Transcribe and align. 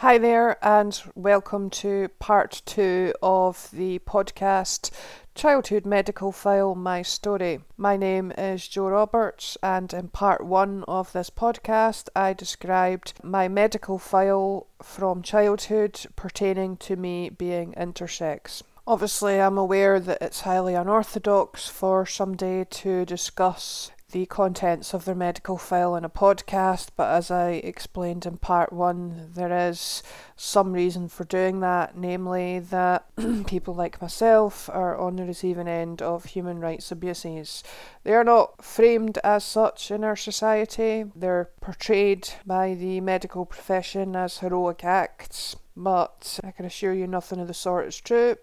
Hi 0.00 0.16
there, 0.16 0.64
and 0.64 1.02
welcome 1.16 1.70
to 1.70 2.08
part 2.20 2.62
two 2.64 3.12
of 3.20 3.68
the 3.72 3.98
podcast 3.98 4.92
Childhood 5.34 5.84
Medical 5.84 6.30
File 6.30 6.76
My 6.76 7.02
Story. 7.02 7.62
My 7.76 7.96
name 7.96 8.30
is 8.38 8.68
Joe 8.68 8.90
Roberts, 8.90 9.58
and 9.60 9.92
in 9.92 10.06
part 10.10 10.46
one 10.46 10.84
of 10.86 11.12
this 11.12 11.30
podcast, 11.30 12.10
I 12.14 12.32
described 12.32 13.14
my 13.24 13.48
medical 13.48 13.98
file 13.98 14.68
from 14.80 15.20
childhood 15.20 16.06
pertaining 16.14 16.76
to 16.76 16.94
me 16.94 17.28
being 17.28 17.72
intersex. 17.72 18.62
Obviously, 18.86 19.40
I'm 19.40 19.58
aware 19.58 19.98
that 19.98 20.22
it's 20.22 20.42
highly 20.42 20.74
unorthodox 20.74 21.66
for 21.68 22.06
somebody 22.06 22.64
to 22.66 23.04
discuss 23.04 23.90
the 24.10 24.24
contents 24.24 24.94
of 24.94 25.04
their 25.04 25.14
medical 25.14 25.58
file 25.58 25.94
in 25.94 26.02
a 26.02 26.08
podcast, 26.08 26.88
but 26.96 27.10
as 27.10 27.30
I 27.30 27.50
explained 27.50 28.24
in 28.24 28.38
part 28.38 28.72
one, 28.72 29.32
there 29.34 29.68
is 29.68 30.02
some 30.34 30.72
reason 30.72 31.08
for 31.08 31.24
doing 31.24 31.60
that, 31.60 31.94
namely 31.94 32.58
that 32.58 33.04
people 33.46 33.74
like 33.74 34.00
myself 34.00 34.70
are 34.72 34.96
on 34.96 35.16
the 35.16 35.24
receiving 35.24 35.68
end 35.68 36.00
of 36.00 36.24
human 36.24 36.58
rights 36.58 36.90
abuses. 36.90 37.62
They 38.04 38.14
are 38.14 38.24
not 38.24 38.64
framed 38.64 39.18
as 39.22 39.44
such 39.44 39.90
in 39.90 40.02
our 40.04 40.16
society, 40.16 41.04
they're 41.14 41.50
portrayed 41.60 42.30
by 42.46 42.72
the 42.74 43.02
medical 43.02 43.44
profession 43.44 44.16
as 44.16 44.38
heroic 44.38 44.84
acts, 44.84 45.54
but 45.76 46.40
I 46.42 46.52
can 46.52 46.64
assure 46.64 46.94
you 46.94 47.06
nothing 47.06 47.40
of 47.40 47.46
the 47.46 47.52
sort 47.52 47.88
is 47.88 48.00
true. 48.00 48.36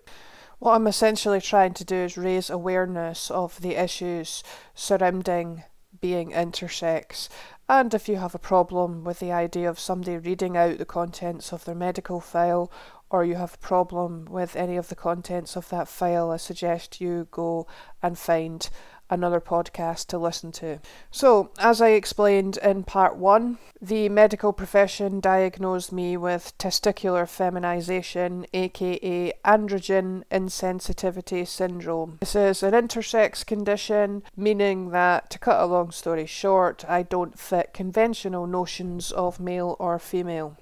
What 0.59 0.76
I'm 0.76 0.88
essentially 0.88 1.41
trying 1.41 1.73
to 1.76 1.86
do 1.86 1.95
is 1.95 2.18
raise 2.18 2.50
awareness 2.50 3.30
of 3.30 3.62
the 3.62 3.76
issues 3.76 4.44
surrounding 4.73 5.63
being 6.00 6.32
intersex. 6.32 7.30
And 7.68 7.94
if 7.94 8.08
you 8.08 8.18
have 8.18 8.36
a 8.36 8.40
problem 8.40 9.04
with 9.04 9.20
the 9.20 9.32
idea 9.32 9.70
of 9.70 9.80
somebody 9.80 10.18
reading 10.18 10.55
out 10.55 10.77
the 10.77 10.86
contents 10.86 11.52
of 11.52 11.66
their 11.66 11.76
medical 11.76 12.20
file, 12.20 12.72
or 13.10 13.26
you 13.26 13.36
have 13.36 13.55
a 13.55 13.66
problem 13.66 14.26
with 14.26 14.55
any 14.55 14.77
of 14.77 14.90
the 14.90 14.96
contents 14.96 15.55
of 15.55 15.70
that 15.70 15.88
file, 15.88 16.32
I 16.32 16.38
suggest 16.38 17.01
you 17.01 17.27
go 17.32 17.68
and 18.01 18.18
find 18.18 18.70
another 19.09 19.39
podcast 19.39 20.07
to 20.07 20.17
listen 20.17 20.51
to. 20.53 20.79
So, 21.11 21.51
as 21.59 21.81
I 21.81 21.89
explained 21.89 22.57
in 22.57 22.84
part 22.84 23.17
one, 23.17 23.57
the 23.81 24.09
medical 24.09 24.53
profession 24.53 25.20
diagnosed 25.20 25.91
me 25.91 26.17
with 26.17 26.57
testicular 26.57 27.27
feminization, 27.27 28.45
aka 28.53 29.33
androgen 29.43 30.23
insensitivity 30.31 31.48
syndrome. 31.48 32.17
This 32.20 32.35
is 32.35 32.63
an 32.63 32.73
intersex 32.73 33.45
condition, 33.45 34.23
meaning 34.35 34.89
that, 34.89 35.29
to 35.31 35.39
cut 35.39 35.61
a 35.61 35.65
long 35.65 35.91
story 35.91 36.26
short, 36.26 36.83
I 36.87 37.03
don't 37.03 37.37
fit 37.37 37.73
conventional 37.73 38.48
notions 38.48 39.11
of 39.11 39.39
male 39.39 39.76
or 39.79 39.99
female. 39.99 40.57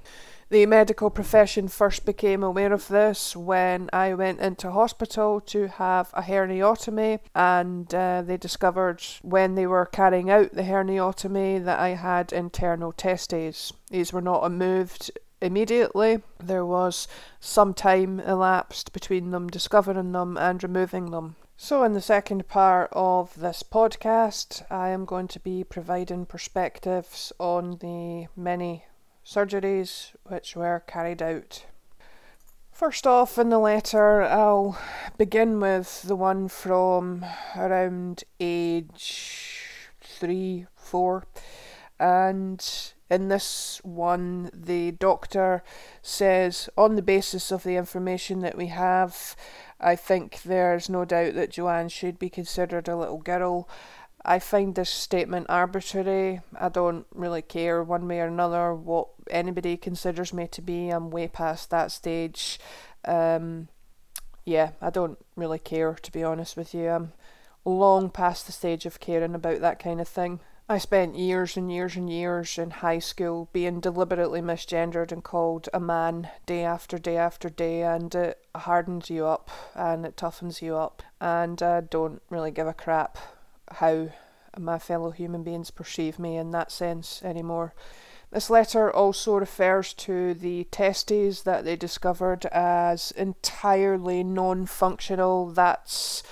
The 0.54 0.68
medical 0.68 1.10
profession 1.10 1.68
first 1.68 2.06
became 2.06 2.44
aware 2.44 2.74
of 2.74 2.88
this 2.88 3.36
when 3.36 3.90
I 3.92 4.14
went 4.14 4.40
into 4.40 4.70
hospital 4.70 5.42
to 5.48 5.68
have 5.68 6.12
a 6.14 6.22
herniotomy, 6.22 7.22
and 7.34 7.92
uh, 7.92 8.22
they 8.22 8.38
discovered 8.38 9.02
when 9.24 9.56
they 9.56 9.66
were 9.66 9.88
carrying 9.88 10.30
out 10.30 10.54
the 10.54 10.62
herniotomy 10.62 11.66
that 11.66 11.80
I 11.80 11.96
had 11.96 12.32
internal 12.32 12.92
testes. 12.92 13.74
These 13.90 14.14
were 14.14 14.22
not 14.22 14.44
removed 14.44 15.10
immediately. 15.42 16.22
There 16.38 16.68
was 16.68 17.08
some 17.40 17.74
time 17.74 18.20
elapsed 18.20 18.94
between 18.94 19.32
them 19.32 19.48
discovering 19.48 20.12
them 20.12 20.38
and 20.38 20.62
removing 20.62 21.10
them. 21.10 21.36
So, 21.58 21.84
in 21.84 21.94
the 21.94 22.02
second 22.02 22.48
part 22.48 22.90
of 22.92 23.34
this 23.40 23.64
podcast, 23.64 24.64
I 24.70 24.90
am 24.90 25.06
going 25.06 25.30
to 25.30 25.40
be 25.40 25.64
providing 25.64 26.28
perspectives 26.28 27.34
on 27.40 27.78
the 27.80 28.28
many 28.40 28.86
surgeries 29.26 30.12
which 30.24 30.56
were 30.56 30.84
carried 30.88 31.22
out. 31.22 31.66
First 32.72 33.06
off, 33.06 33.38
in 33.38 33.50
the 33.50 33.60
letter, 33.60 34.24
I'll 34.24 34.78
begin 35.18 35.60
with 35.60 36.02
the 36.04 36.16
one 36.16 36.48
from 36.48 37.24
around 37.56 38.24
age 38.40 39.60
three, 40.02 40.66
four, 40.76 41.26
and 42.00 42.94
in 43.10 43.28
this 43.28 43.80
one, 43.84 44.50
the 44.54 44.92
doctor 44.92 45.64
says, 46.02 46.68
on 46.76 46.96
the 46.96 47.04
basis 47.04 47.52
of 47.52 47.64
the 47.64 47.76
information 47.76 48.40
that 48.40 48.58
we 48.58 48.68
have, 48.68 49.36
I 49.80 49.96
think 49.96 50.42
there's 50.42 50.90
no 50.90 51.06
doubt 51.06 51.36
that 51.36 51.52
Joanne 51.52 51.90
should 51.90 52.18
be 52.18 52.30
considered 52.30 52.88
a 52.88 52.98
little 52.98 53.20
girl 53.20 53.70
I 54.26 54.40
find 54.40 54.74
this 54.74 54.90
statement 54.90 55.48
arbitrary. 55.50 56.42
I 56.58 56.70
don't 56.70 57.06
really 57.14 57.42
care 57.42 57.84
one 57.84 58.08
way 58.08 58.22
or 58.22 58.28
another 58.28 58.74
what 58.74 59.10
anybody 59.30 59.78
considers 59.78 60.34
me 60.34 60.48
to 60.48 60.62
be. 60.62 60.90
I'm 60.90 61.10
way 61.10 61.28
past 61.28 61.70
that 61.70 61.92
stage. 61.92 62.60
Um, 63.06 63.68
yeah, 64.46 64.72
I 64.82 64.90
don't 64.90 65.18
really 65.36 65.60
care 65.60 65.94
to 65.94 66.12
be 66.12 66.24
honest 66.24 66.58
with 66.58 66.74
you. 66.74 66.90
I'm 66.90 67.14
long 67.66 68.10
past 68.10 68.46
the 68.46 68.52
stage 68.52 68.86
of 68.86 69.00
caring 69.00 69.36
about 69.36 69.62
that 69.62 69.80
kind 69.80 70.02
of 70.02 70.08
thing. 70.08 70.40
I 70.70 70.78
spent 70.78 71.18
years 71.18 71.58
and 71.58 71.72
years 71.72 71.98
and 71.98 72.10
years 72.10 72.58
in 72.58 72.72
high 72.72 73.00
school 73.00 73.50
being 73.52 73.82
deliberately 73.82 74.42
misgendered 74.42 75.12
and 75.12 75.24
called 75.24 75.68
a 75.74 75.80
man 75.80 76.30
day 76.46 76.64
after 76.64 76.98
day 76.98 77.18
after 77.18 77.50
day, 77.50 77.84
and 77.84 78.14
it 78.16 78.46
hardens 78.56 79.10
you 79.10 79.26
up 79.26 79.52
and 79.76 80.06
it 80.06 80.16
toughens 80.16 80.62
you 80.62 80.78
up. 80.78 81.04
And 81.20 81.62
I 81.62 81.82
don't 81.82 82.22
really 82.30 82.52
give 82.52 82.68
a 82.68 82.74
crap 82.74 83.18
how 83.72 84.10
my 84.58 84.80
fellow 84.80 85.12
human 85.12 85.44
beings 85.44 85.70
perceive 85.70 86.18
me 86.18 86.38
in 86.38 86.52
that 86.52 86.72
sense 86.72 87.22
anymore. 87.24 87.74
This 88.34 88.50
letter 88.50 88.92
also 88.92 89.36
refers 89.36 89.94
to 89.94 90.34
the 90.34 90.64
testes 90.72 91.44
that 91.44 91.66
they 91.66 91.76
discovered 91.76 92.48
as 92.48 93.12
entirely 93.12 94.24
non 94.24 94.66
functional. 94.66 95.52
That's 95.52 96.24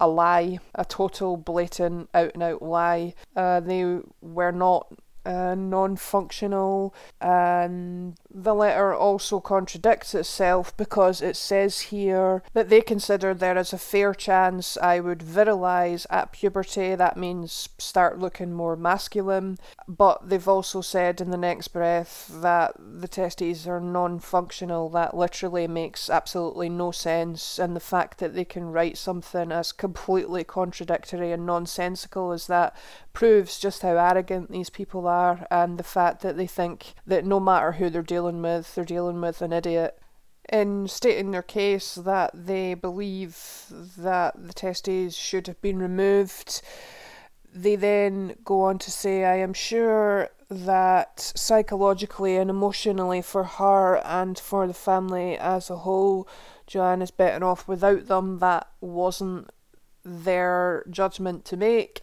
a 0.00 0.08
lie, 0.08 0.60
a 0.74 0.86
total 0.86 1.36
blatant 1.36 2.08
out 2.14 2.30
and 2.32 2.42
out 2.42 2.62
lie. 2.62 3.12
Uh, 3.36 3.60
they 3.60 3.98
were 4.22 4.52
not 4.52 4.90
uh, 5.24 5.54
non 5.54 5.96
functional, 5.96 6.94
and 7.20 8.16
the 8.32 8.54
letter 8.54 8.94
also 8.94 9.40
contradicts 9.40 10.14
itself 10.14 10.74
because 10.76 11.20
it 11.20 11.36
says 11.36 11.80
here 11.80 12.42
that 12.54 12.68
they 12.70 12.80
consider 12.80 13.34
there 13.34 13.58
is 13.58 13.72
a 13.72 13.78
fair 13.78 14.14
chance 14.14 14.78
I 14.78 15.00
would 15.00 15.20
virilise 15.20 16.06
at 16.08 16.32
puberty. 16.32 16.94
That 16.94 17.16
means 17.16 17.68
start 17.76 18.18
looking 18.18 18.52
more 18.52 18.76
masculine. 18.76 19.58
But 19.86 20.28
they've 20.28 20.48
also 20.48 20.80
said 20.80 21.20
in 21.20 21.30
the 21.30 21.36
next 21.36 21.68
breath 21.68 22.30
that 22.40 22.74
the 22.78 23.08
testes 23.08 23.66
are 23.66 23.80
non 23.80 24.20
functional. 24.20 24.88
That 24.88 25.16
literally 25.16 25.66
makes 25.66 26.08
absolutely 26.08 26.70
no 26.70 26.92
sense. 26.92 27.58
And 27.58 27.76
the 27.76 27.80
fact 27.80 28.18
that 28.18 28.34
they 28.34 28.44
can 28.44 28.72
write 28.72 28.96
something 28.96 29.52
as 29.52 29.72
completely 29.72 30.44
contradictory 30.44 31.32
and 31.32 31.44
nonsensical 31.44 32.32
as 32.32 32.46
that 32.46 32.74
proves 33.12 33.58
just 33.58 33.82
how 33.82 33.96
arrogant 33.96 34.50
these 34.50 34.70
people 34.70 35.06
are 35.06 35.09
and 35.50 35.78
the 35.78 35.84
fact 35.84 36.22
that 36.22 36.36
they 36.36 36.46
think 36.46 36.94
that 37.06 37.24
no 37.24 37.40
matter 37.40 37.72
who 37.72 37.90
they're 37.90 38.02
dealing 38.02 38.42
with, 38.42 38.74
they're 38.74 38.84
dealing 38.84 39.20
with 39.20 39.42
an 39.42 39.52
idiot. 39.52 39.98
In 40.48 40.88
stating 40.88 41.30
their 41.30 41.42
case 41.42 41.94
that 41.94 42.30
they 42.34 42.74
believe 42.74 43.38
that 43.70 44.34
the 44.36 44.52
testes 44.52 45.16
should 45.16 45.46
have 45.46 45.60
been 45.62 45.78
removed, 45.78 46.62
they 47.52 47.76
then 47.76 48.36
go 48.44 48.62
on 48.62 48.78
to 48.78 48.90
say, 48.90 49.24
I 49.24 49.36
am 49.36 49.52
sure 49.52 50.30
that 50.48 51.32
psychologically 51.36 52.36
and 52.36 52.50
emotionally 52.50 53.22
for 53.22 53.44
her 53.44 53.98
and 54.04 54.38
for 54.38 54.66
the 54.66 54.74
family 54.74 55.38
as 55.38 55.70
a 55.70 55.76
whole, 55.76 56.28
Joanne 56.66 57.02
is 57.02 57.12
better 57.12 57.44
off 57.44 57.68
without 57.68 58.06
them. 58.06 58.38
That 58.40 58.68
wasn't 58.80 59.50
their 60.04 60.84
judgment 60.90 61.44
to 61.46 61.56
make 61.56 62.02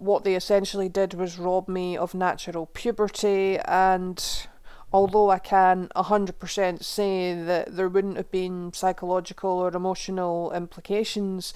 what 0.00 0.24
they 0.24 0.34
essentially 0.34 0.88
did 0.88 1.14
was 1.14 1.38
rob 1.38 1.68
me 1.68 1.96
of 1.96 2.14
natural 2.14 2.66
puberty 2.66 3.58
and 3.58 4.46
although 4.92 5.30
I 5.30 5.38
can 5.38 5.88
100% 5.94 6.82
say 6.82 7.34
that 7.34 7.76
there 7.76 7.88
wouldn't 7.88 8.16
have 8.16 8.30
been 8.30 8.72
psychological 8.72 9.50
or 9.50 9.68
emotional 9.68 10.52
implications, 10.52 11.54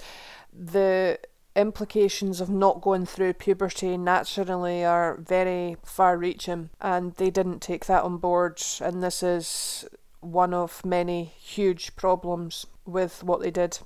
the 0.53 1.19
implications 1.55 2.41
of 2.41 2.49
not 2.49 2.81
going 2.81 3.05
through 3.05 3.33
puberty 3.33 3.97
naturally 3.97 4.83
are 4.85 5.17
very 5.17 5.77
far 5.83 6.17
reaching, 6.17 6.69
and 6.81 7.15
they 7.15 7.29
didn't 7.29 7.61
take 7.61 7.85
that 7.85 8.03
on 8.03 8.17
board, 8.17 8.61
and 8.81 9.01
this 9.01 9.23
is 9.23 9.85
one 10.19 10.53
of 10.53 10.85
many 10.85 11.25
huge 11.25 11.95
problems 11.95 12.65
with 12.85 13.23
what 13.23 13.41
they 13.41 13.51
did. 13.51 13.79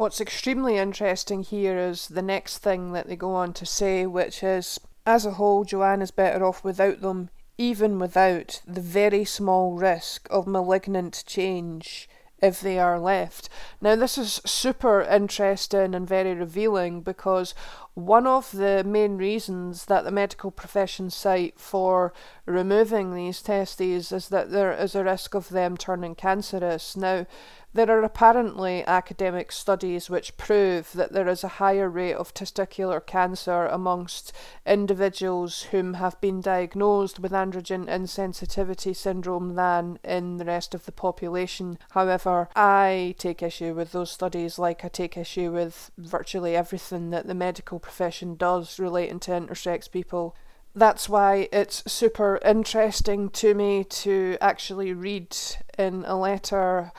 What's 0.00 0.18
extremely 0.18 0.78
interesting 0.78 1.42
here 1.42 1.76
is 1.76 2.08
the 2.08 2.22
next 2.22 2.60
thing 2.60 2.92
that 2.92 3.06
they 3.06 3.16
go 3.16 3.34
on 3.34 3.52
to 3.52 3.66
say, 3.66 4.06
which 4.06 4.42
is 4.42 4.80
as 5.04 5.26
a 5.26 5.32
whole, 5.32 5.62
Joanne 5.62 6.00
is 6.00 6.10
better 6.10 6.42
off 6.42 6.64
without 6.64 7.02
them, 7.02 7.28
even 7.58 7.98
without 7.98 8.62
the 8.66 8.80
very 8.80 9.26
small 9.26 9.74
risk 9.74 10.26
of 10.30 10.46
malignant 10.46 11.22
change 11.26 12.08
if 12.40 12.62
they 12.62 12.78
are 12.78 12.98
left. 12.98 13.50
Now, 13.82 13.94
this 13.94 14.16
is 14.16 14.40
super 14.46 15.02
interesting 15.02 15.94
and 15.94 16.08
very 16.08 16.32
revealing 16.32 17.02
because 17.02 17.54
One 17.94 18.26
of 18.26 18.52
the 18.52 18.84
main 18.84 19.18
reasons 19.18 19.86
that 19.86 20.04
the 20.04 20.12
medical 20.12 20.50
profession 20.50 21.10
cite 21.10 21.58
for 21.58 22.12
removing 22.46 23.14
these 23.14 23.42
testes 23.42 24.12
is 24.12 24.28
that 24.28 24.52
there 24.52 24.72
is 24.72 24.94
a 24.94 25.02
risk 25.02 25.34
of 25.34 25.48
them 25.48 25.76
turning 25.76 26.14
cancerous. 26.14 26.96
Now, 26.96 27.26
there 27.72 27.90
are 27.90 28.02
apparently 28.02 28.84
academic 28.84 29.52
studies 29.52 30.10
which 30.10 30.36
prove 30.36 30.92
that 30.92 31.12
there 31.12 31.28
is 31.28 31.44
a 31.44 31.58
higher 31.60 31.88
rate 31.88 32.14
of 32.14 32.34
testicular 32.34 33.04
cancer 33.04 33.66
amongst 33.66 34.32
individuals 34.66 35.62
whom 35.70 35.94
have 35.94 36.20
been 36.20 36.40
diagnosed 36.40 37.20
with 37.20 37.32
androgen 37.32 37.86
insensitivity 37.86 38.94
syndrome 38.94 39.54
than 39.54 39.98
in 40.02 40.38
the 40.38 40.44
rest 40.44 40.74
of 40.74 40.84
the 40.84 40.92
population. 40.92 41.78
However, 41.90 42.48
I 42.56 43.14
take 43.18 43.42
issue 43.42 43.74
with 43.74 43.92
those 43.92 44.10
studies 44.10 44.58
like 44.58 44.84
I 44.84 44.88
take 44.88 45.16
issue 45.16 45.52
with 45.52 45.92
virtually 45.96 46.56
everything 46.56 47.10
that 47.10 47.28
the 47.28 47.34
medical 47.34 47.78
profession 47.78 48.34
does 48.34 48.80
relating 48.80 49.20
to 49.20 49.30
intersex 49.30 49.90
people 49.90 50.34
that's 50.74 51.08
why 51.08 51.48
it's 51.52 51.82
super 51.90 52.38
interesting 52.44 53.28
to 53.28 53.54
me 53.54 53.82
to 53.82 54.36
actually 54.40 54.92
read 54.92 55.36
in 55.76 56.04
a 56.06 56.16
letter 56.16 56.92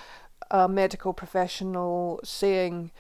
a 0.52 0.68
medical 0.68 1.14
professional 1.14 2.20
saying 2.24 2.92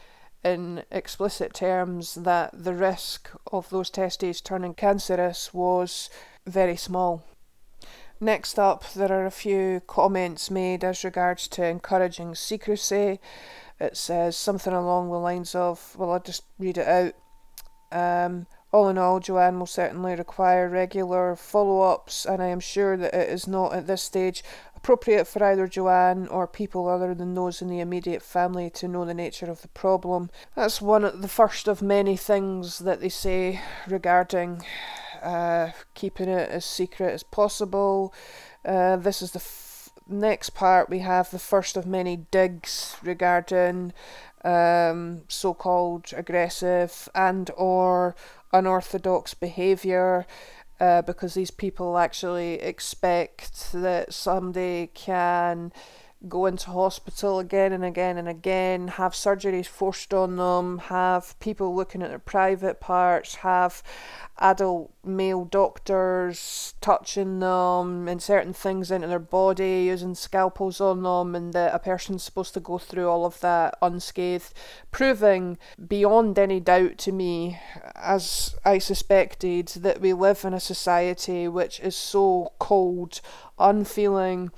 in 0.43 0.83
explicit 0.89 1.53
terms 1.53 2.15
that 2.15 2.49
the 2.53 2.73
risk 2.73 3.29
of 3.51 3.69
those 3.69 3.89
testes 3.89 4.41
turning 4.41 4.73
cancerous 4.73 5.53
was 5.53 6.09
very 6.47 6.75
small. 6.75 7.23
Next 8.19 8.57
up, 8.57 8.91
there 8.93 9.11
are 9.11 9.25
a 9.25 9.31
few 9.31 9.81
comments 9.85 10.49
made 10.49 10.83
as 10.83 11.03
regards 11.03 11.47
to 11.49 11.65
encouraging 11.65 12.35
secrecy. 12.35 13.19
It 13.79 13.97
says 13.97 14.37
something 14.37 14.73
along 14.73 15.09
the 15.09 15.17
lines 15.17 15.53
of, 15.53 15.95
well, 15.97 16.11
I'll 16.11 16.19
just 16.19 16.43
read 16.57 16.77
it 16.77 16.87
out. 16.87 17.13
Um, 17.91 18.47
all 18.71 18.87
in 18.87 18.97
all, 18.97 19.19
Joanne 19.19 19.59
will 19.59 19.65
certainly 19.65 20.15
require 20.15 20.69
regular 20.69 21.35
follow 21.35 21.81
ups, 21.81 22.25
and 22.25 22.41
I 22.41 22.47
am 22.47 22.61
sure 22.61 22.95
that 22.95 23.13
it 23.13 23.29
is 23.29 23.47
not 23.47 23.73
at 23.73 23.87
this 23.87 24.01
stage 24.01 24.43
appropriate 24.81 25.27
for 25.27 25.43
either 25.43 25.67
Joanne 25.67 26.27
or 26.27 26.47
people 26.47 26.87
other 26.87 27.13
than 27.13 27.35
those 27.35 27.61
in 27.61 27.67
the 27.67 27.79
immediate 27.79 28.23
family 28.23 28.67
to 28.71 28.87
know 28.87 29.05
the 29.05 29.13
nature 29.13 29.45
of 29.45 29.61
the 29.61 29.67
problem. 29.67 30.31
That's 30.55 30.81
one 30.81 31.03
of 31.03 31.21
the 31.21 31.27
first 31.27 31.67
of 31.67 31.83
many 31.83 32.17
things 32.17 32.79
that 32.79 32.99
they 32.99 33.09
say 33.09 33.61
regarding 33.87 34.63
uh, 35.21 35.69
keeping 35.93 36.27
it 36.27 36.49
as 36.49 36.65
secret 36.65 37.13
as 37.13 37.21
possible. 37.21 38.11
Uh, 38.65 38.95
this 38.95 39.21
is 39.21 39.33
the 39.33 39.39
f- 39.39 39.89
next 40.07 40.51
part. 40.51 40.89
We 40.89 40.99
have 40.99 41.29
the 41.29 41.37
first 41.37 41.77
of 41.77 41.85
many 41.85 42.25
digs 42.31 42.97
regarding 43.03 43.93
um, 44.43 45.21
so-called 45.27 46.11
aggressive 46.17 47.07
and 47.13 47.51
or 47.55 48.15
unorthodox 48.51 49.35
behaviour 49.35 50.25
uh, 50.81 51.03
because 51.03 51.35
these 51.35 51.51
people 51.51 51.99
actually 51.99 52.55
expect 52.55 53.71
that 53.71 54.11
somebody 54.11 54.89
can 54.95 55.71
go 56.27 56.45
into 56.45 56.69
hospital 56.69 57.39
again 57.39 57.73
and 57.73 57.83
again 57.83 58.17
and 58.17 58.27
again, 58.27 58.87
have 58.89 59.13
surgeries 59.13 59.65
forced 59.65 60.13
on 60.13 60.35
them, 60.35 60.77
have 60.77 61.39
people 61.39 61.75
looking 61.75 62.01
at 62.01 62.09
their 62.09 62.19
private 62.19 62.79
parts, 62.79 63.35
have 63.35 63.81
adult 64.37 64.91
male 65.03 65.45
doctors 65.45 66.73
touching 66.81 67.39
them, 67.39 68.07
inserting 68.07 68.53
things 68.53 68.91
into 68.91 69.07
their 69.07 69.19
body, 69.19 69.83
using 69.85 70.15
scalpels 70.15 70.79
on 70.79 71.03
them, 71.03 71.35
and 71.35 71.53
that 71.53 71.73
a 71.73 71.79
person's 71.79 72.23
supposed 72.23 72.53
to 72.53 72.59
go 72.59 72.77
through 72.77 73.07
all 73.07 73.25
of 73.25 73.39
that 73.39 73.75
unscathed, 73.81 74.53
proving 74.91 75.57
beyond 75.87 76.37
any 76.37 76.59
doubt 76.59 76.97
to 76.99 77.11
me, 77.11 77.59
as 77.95 78.55
I 78.63 78.77
suspected, 78.77 79.67
that 79.69 80.01
we 80.01 80.13
live 80.13 80.45
in 80.45 80.53
a 80.53 80.59
society 80.59 81.47
which 81.47 81.79
is 81.79 81.95
so 81.95 82.53
cold, 82.59 83.21
unfeeling, 83.57 84.51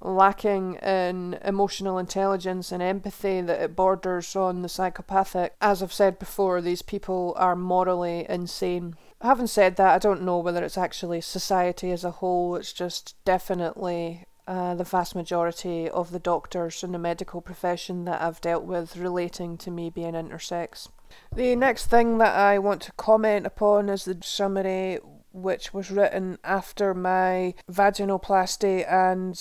lacking 0.00 0.74
in 0.76 1.38
emotional 1.44 1.98
intelligence 1.98 2.70
and 2.70 2.82
empathy 2.82 3.40
that 3.40 3.60
it 3.60 3.76
borders 3.76 4.36
on 4.36 4.62
the 4.62 4.68
psychopathic. 4.68 5.54
As 5.60 5.82
I've 5.82 5.92
said 5.92 6.18
before, 6.18 6.60
these 6.60 6.82
people 6.82 7.34
are 7.36 7.56
morally 7.56 8.26
insane. 8.28 8.96
Having 9.20 9.48
said 9.48 9.76
that, 9.76 9.94
I 9.94 9.98
don't 9.98 10.22
know 10.22 10.38
whether 10.38 10.62
it's 10.62 10.78
actually 10.78 11.20
society 11.20 11.90
as 11.90 12.04
a 12.04 12.12
whole, 12.12 12.54
it's 12.54 12.72
just 12.72 13.16
definitely 13.24 14.24
uh, 14.46 14.74
the 14.74 14.84
vast 14.84 15.14
majority 15.14 15.90
of 15.90 16.10
the 16.10 16.18
doctors 16.18 16.82
in 16.82 16.92
the 16.92 16.98
medical 16.98 17.40
profession 17.40 18.04
that 18.06 18.22
I've 18.22 18.40
dealt 18.40 18.64
with 18.64 18.96
relating 18.96 19.58
to 19.58 19.70
me 19.70 19.90
being 19.90 20.14
intersex. 20.14 20.88
The 21.34 21.56
next 21.56 21.86
thing 21.86 22.18
that 22.18 22.34
I 22.34 22.58
want 22.58 22.82
to 22.82 22.92
comment 22.92 23.46
upon 23.46 23.88
is 23.88 24.04
the 24.04 24.18
summary 24.22 25.00
which 25.32 25.74
was 25.74 25.90
written 25.90 26.38
after 26.42 26.94
my 26.94 27.54
vaginoplasty 27.70 28.90
and 28.90 29.36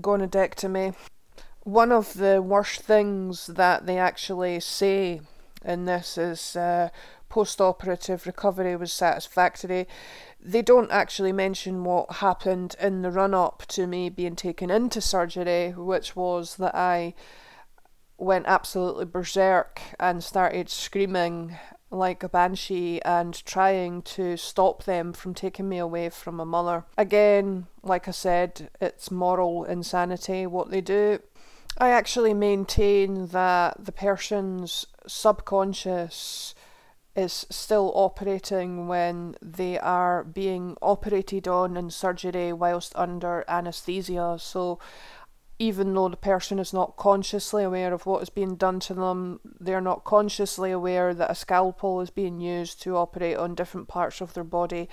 gonadectomy. 0.00 0.94
One 1.60 1.92
of 1.92 2.14
the 2.14 2.40
worst 2.40 2.80
things 2.80 3.46
that 3.46 3.86
they 3.86 3.98
actually 3.98 4.60
say 4.60 5.20
in 5.64 5.84
this 5.84 6.16
is 6.16 6.56
uh, 6.56 6.88
post 7.28 7.60
operative 7.60 8.26
recovery 8.26 8.76
was 8.76 8.92
satisfactory. 8.92 9.86
They 10.40 10.62
don't 10.62 10.90
actually 10.90 11.32
mention 11.32 11.84
what 11.84 12.16
happened 12.16 12.76
in 12.80 13.02
the 13.02 13.10
run 13.10 13.34
up 13.34 13.64
to 13.68 13.86
me 13.86 14.08
being 14.08 14.36
taken 14.36 14.70
into 14.70 15.00
surgery, 15.00 15.70
which 15.70 16.16
was 16.16 16.56
that 16.56 16.74
I 16.74 17.14
went 18.16 18.46
absolutely 18.46 19.04
berserk 19.04 19.80
and 20.00 20.24
started 20.24 20.68
screaming 20.68 21.56
like 21.90 22.22
a 22.22 22.28
banshee 22.28 23.00
and 23.02 23.44
trying 23.44 24.02
to 24.02 24.36
stop 24.36 24.84
them 24.84 25.12
from 25.12 25.34
taking 25.34 25.68
me 25.68 25.78
away 25.78 26.10
from 26.10 26.36
my 26.36 26.44
mother. 26.44 26.84
Again, 26.96 27.66
like 27.82 28.08
I 28.08 28.12
said, 28.12 28.70
it's 28.80 29.10
moral 29.10 29.64
insanity 29.64 30.46
what 30.46 30.70
they 30.70 30.80
do. 30.80 31.20
I 31.78 31.90
actually 31.90 32.34
maintain 32.34 33.28
that 33.28 33.84
the 33.84 33.92
person's 33.92 34.86
subconscious 35.06 36.54
is 37.18 37.46
still 37.50 37.90
operating 37.94 38.86
when 38.86 39.34
they 39.42 39.78
are 39.78 40.22
being 40.22 40.76
operated 40.80 41.48
on 41.48 41.76
in 41.76 41.90
surgery 41.90 42.52
whilst 42.52 42.92
under 42.94 43.44
anaesthesia. 43.48 44.36
So, 44.38 44.78
even 45.58 45.94
though 45.94 46.08
the 46.08 46.16
person 46.16 46.58
is 46.58 46.72
not 46.72 46.96
consciously 46.96 47.64
aware 47.64 47.92
of 47.92 48.06
what 48.06 48.22
is 48.22 48.30
being 48.30 48.54
done 48.54 48.78
to 48.80 48.94
them, 48.94 49.40
they're 49.58 49.80
not 49.80 50.04
consciously 50.04 50.70
aware 50.70 51.12
that 51.12 51.30
a 51.30 51.34
scalpel 51.34 52.00
is 52.00 52.10
being 52.10 52.40
used 52.40 52.80
to 52.82 52.96
operate 52.96 53.36
on 53.36 53.54
different 53.54 53.88
parts 53.88 54.20
of 54.20 54.34
their 54.34 54.44
body. 54.44 54.88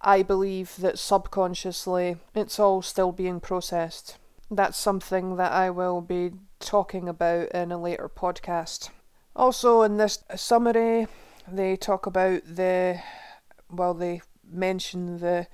I 0.00 0.22
believe 0.22 0.76
that 0.76 0.98
subconsciously 0.98 2.16
it's 2.34 2.58
all 2.58 2.82
still 2.82 3.12
being 3.12 3.40
processed. 3.40 4.16
That's 4.50 4.78
something 4.78 5.36
that 5.36 5.52
I 5.52 5.70
will 5.70 6.00
be 6.00 6.32
talking 6.60 7.08
about 7.08 7.48
in 7.50 7.72
a 7.72 7.80
later 7.80 8.08
podcast. 8.08 8.90
Also, 9.34 9.82
in 9.82 9.96
this 9.96 10.22
summary, 10.36 11.06
they 11.50 11.76
talk 11.76 12.06
about 12.06 12.42
the 12.44 13.00
well 13.70 13.94
they 13.94 14.22
mention 14.50 15.18
the 15.18 15.46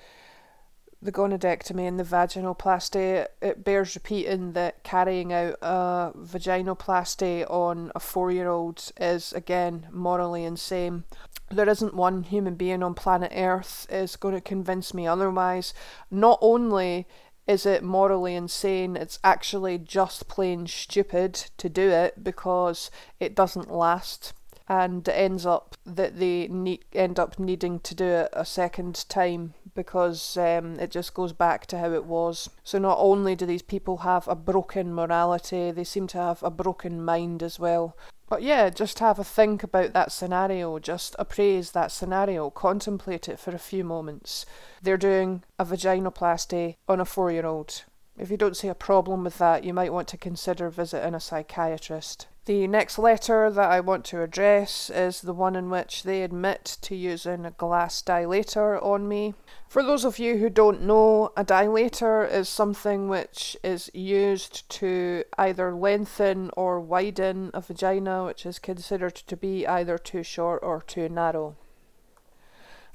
the 1.02 1.12
gonadectomy 1.12 1.86
and 1.86 1.98
the 1.98 2.04
vaginoplasty. 2.04 3.26
It 3.40 3.64
bears 3.64 3.94
repeating 3.94 4.52
that 4.52 4.82
carrying 4.82 5.32
out 5.32 5.56
a 5.62 6.12
vaginoplasty 6.16 7.48
on 7.50 7.92
a 7.94 8.00
four 8.00 8.30
year 8.32 8.48
old 8.48 8.92
is 8.98 9.32
again 9.32 9.86
morally 9.90 10.44
insane. 10.44 11.04
There 11.50 11.68
isn't 11.68 11.94
one 11.94 12.24
human 12.24 12.56
being 12.56 12.82
on 12.82 12.94
planet 12.94 13.32
Earth 13.34 13.86
is 13.88 14.16
going 14.16 14.34
to 14.34 14.40
convince 14.40 14.92
me 14.92 15.06
otherwise. 15.06 15.74
Not 16.10 16.38
only 16.42 17.06
is 17.46 17.64
it 17.64 17.84
morally 17.84 18.34
insane, 18.34 18.96
it's 18.96 19.20
actually 19.22 19.78
just 19.78 20.26
plain 20.26 20.66
stupid 20.66 21.34
to 21.58 21.68
do 21.68 21.88
it 21.90 22.24
because 22.24 22.90
it 23.20 23.36
doesn't 23.36 23.70
last 23.70 24.32
and 24.68 25.06
it 25.06 25.12
ends 25.12 25.46
up 25.46 25.76
that 25.84 26.18
they 26.18 26.48
need, 26.48 26.84
end 26.92 27.18
up 27.18 27.38
needing 27.38 27.78
to 27.80 27.94
do 27.94 28.04
it 28.04 28.28
a 28.32 28.44
second 28.44 29.08
time 29.08 29.54
because 29.74 30.36
um, 30.36 30.78
it 30.80 30.90
just 30.90 31.14
goes 31.14 31.32
back 31.32 31.66
to 31.66 31.78
how 31.78 31.92
it 31.92 32.04
was. 32.04 32.50
So 32.64 32.78
not 32.78 32.98
only 32.98 33.36
do 33.36 33.46
these 33.46 33.62
people 33.62 33.98
have 33.98 34.26
a 34.26 34.34
broken 34.34 34.92
morality, 34.92 35.70
they 35.70 35.84
seem 35.84 36.06
to 36.08 36.18
have 36.18 36.42
a 36.42 36.50
broken 36.50 37.04
mind 37.04 37.42
as 37.42 37.58
well. 37.58 37.96
But 38.28 38.42
yeah, 38.42 38.70
just 38.70 38.98
have 38.98 39.20
a 39.20 39.24
think 39.24 39.62
about 39.62 39.92
that 39.92 40.10
scenario, 40.10 40.80
just 40.80 41.14
appraise 41.18 41.70
that 41.70 41.92
scenario, 41.92 42.50
contemplate 42.50 43.28
it 43.28 43.38
for 43.38 43.54
a 43.54 43.58
few 43.58 43.84
moments. 43.84 44.44
They're 44.82 44.96
doing 44.96 45.44
a 45.60 45.64
vaginoplasty 45.64 46.76
on 46.88 47.00
a 47.00 47.04
four 47.04 47.30
year 47.30 47.46
old. 47.46 47.84
If 48.18 48.30
you 48.30 48.36
don't 48.36 48.56
see 48.56 48.68
a 48.68 48.74
problem 48.74 49.24
with 49.24 49.38
that, 49.38 49.64
you 49.64 49.74
might 49.74 49.92
want 49.92 50.08
to 50.08 50.16
consider 50.16 50.70
visiting 50.70 51.14
a 51.14 51.20
psychiatrist. 51.20 52.28
The 52.46 52.68
next 52.68 52.96
letter 52.96 53.50
that 53.50 53.70
I 53.70 53.80
want 53.80 54.04
to 54.06 54.22
address 54.22 54.88
is 54.88 55.20
the 55.20 55.34
one 55.34 55.56
in 55.56 55.68
which 55.68 56.04
they 56.04 56.22
admit 56.22 56.78
to 56.82 56.94
using 56.94 57.44
a 57.44 57.50
glass 57.50 58.00
dilator 58.00 58.80
on 58.82 59.08
me. 59.08 59.34
For 59.68 59.82
those 59.82 60.04
of 60.04 60.20
you 60.20 60.38
who 60.38 60.48
don't 60.48 60.82
know, 60.82 61.32
a 61.36 61.44
dilator 61.44 62.30
is 62.30 62.48
something 62.48 63.08
which 63.08 63.56
is 63.64 63.90
used 63.92 64.70
to 64.70 65.24
either 65.36 65.74
lengthen 65.74 66.50
or 66.56 66.80
widen 66.80 67.50
a 67.52 67.60
vagina, 67.60 68.24
which 68.24 68.46
is 68.46 68.60
considered 68.60 69.16
to 69.16 69.36
be 69.36 69.66
either 69.66 69.98
too 69.98 70.22
short 70.22 70.62
or 70.62 70.80
too 70.80 71.08
narrow. 71.08 71.56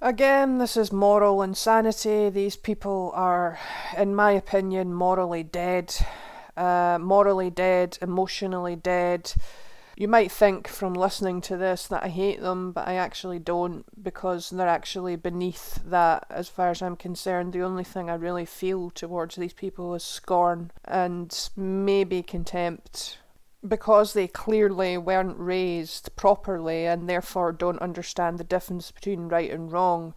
Again, 0.02 0.58
this 0.58 0.76
is 0.76 0.92
moral 0.92 1.44
insanity. 1.44 2.30
These 2.30 2.56
people 2.56 3.12
are, 3.14 3.60
in 3.96 4.16
my 4.16 4.32
opinion, 4.32 4.94
morally 4.94 5.44
dead 5.44 5.96
uh, 6.58 6.98
morally 7.00 7.50
dead, 7.50 7.98
emotionally 8.02 8.76
dead. 8.76 9.34
You 9.98 10.08
might 10.08 10.32
think 10.32 10.68
from 10.68 10.94
listening 10.94 11.42
to 11.42 11.58
this 11.58 11.88
that 11.88 12.04
I 12.04 12.08
hate 12.08 12.42
them, 12.42 12.72
but 12.72 12.88
I 12.88 12.96
actually 12.96 13.40
don't 13.40 13.86
because 14.02 14.50
they're 14.50 14.68
actually 14.68 15.16
beneath 15.16 15.80
that 15.86 16.26
as 16.30 16.50
far 16.50 16.70
as 16.70 16.82
I'm 16.82 16.96
concerned. 16.96 17.54
The 17.54 17.62
only 17.62 17.84
thing 17.84 18.10
I 18.10 18.16
really 18.16 18.46
feel 18.46 18.90
towards 18.90 19.36
these 19.36 19.54
people 19.54 19.94
is 19.94 20.04
scorn 20.04 20.72
and 20.86 21.50
maybe 21.56 22.24
contempt 22.24 23.18
because 23.68 24.14
they 24.14 24.28
clearly 24.28 24.98
weren't 24.98 25.38
raised 25.38 26.16
properly 26.16 26.86
and 26.86 27.08
therefore 27.08 27.52
don't 27.52 27.82
understand 27.82 28.38
the 28.38 28.44
difference 28.44 28.92
between 28.92 29.28
right 29.28 29.52
and 29.52 29.72
wrong 29.72 30.14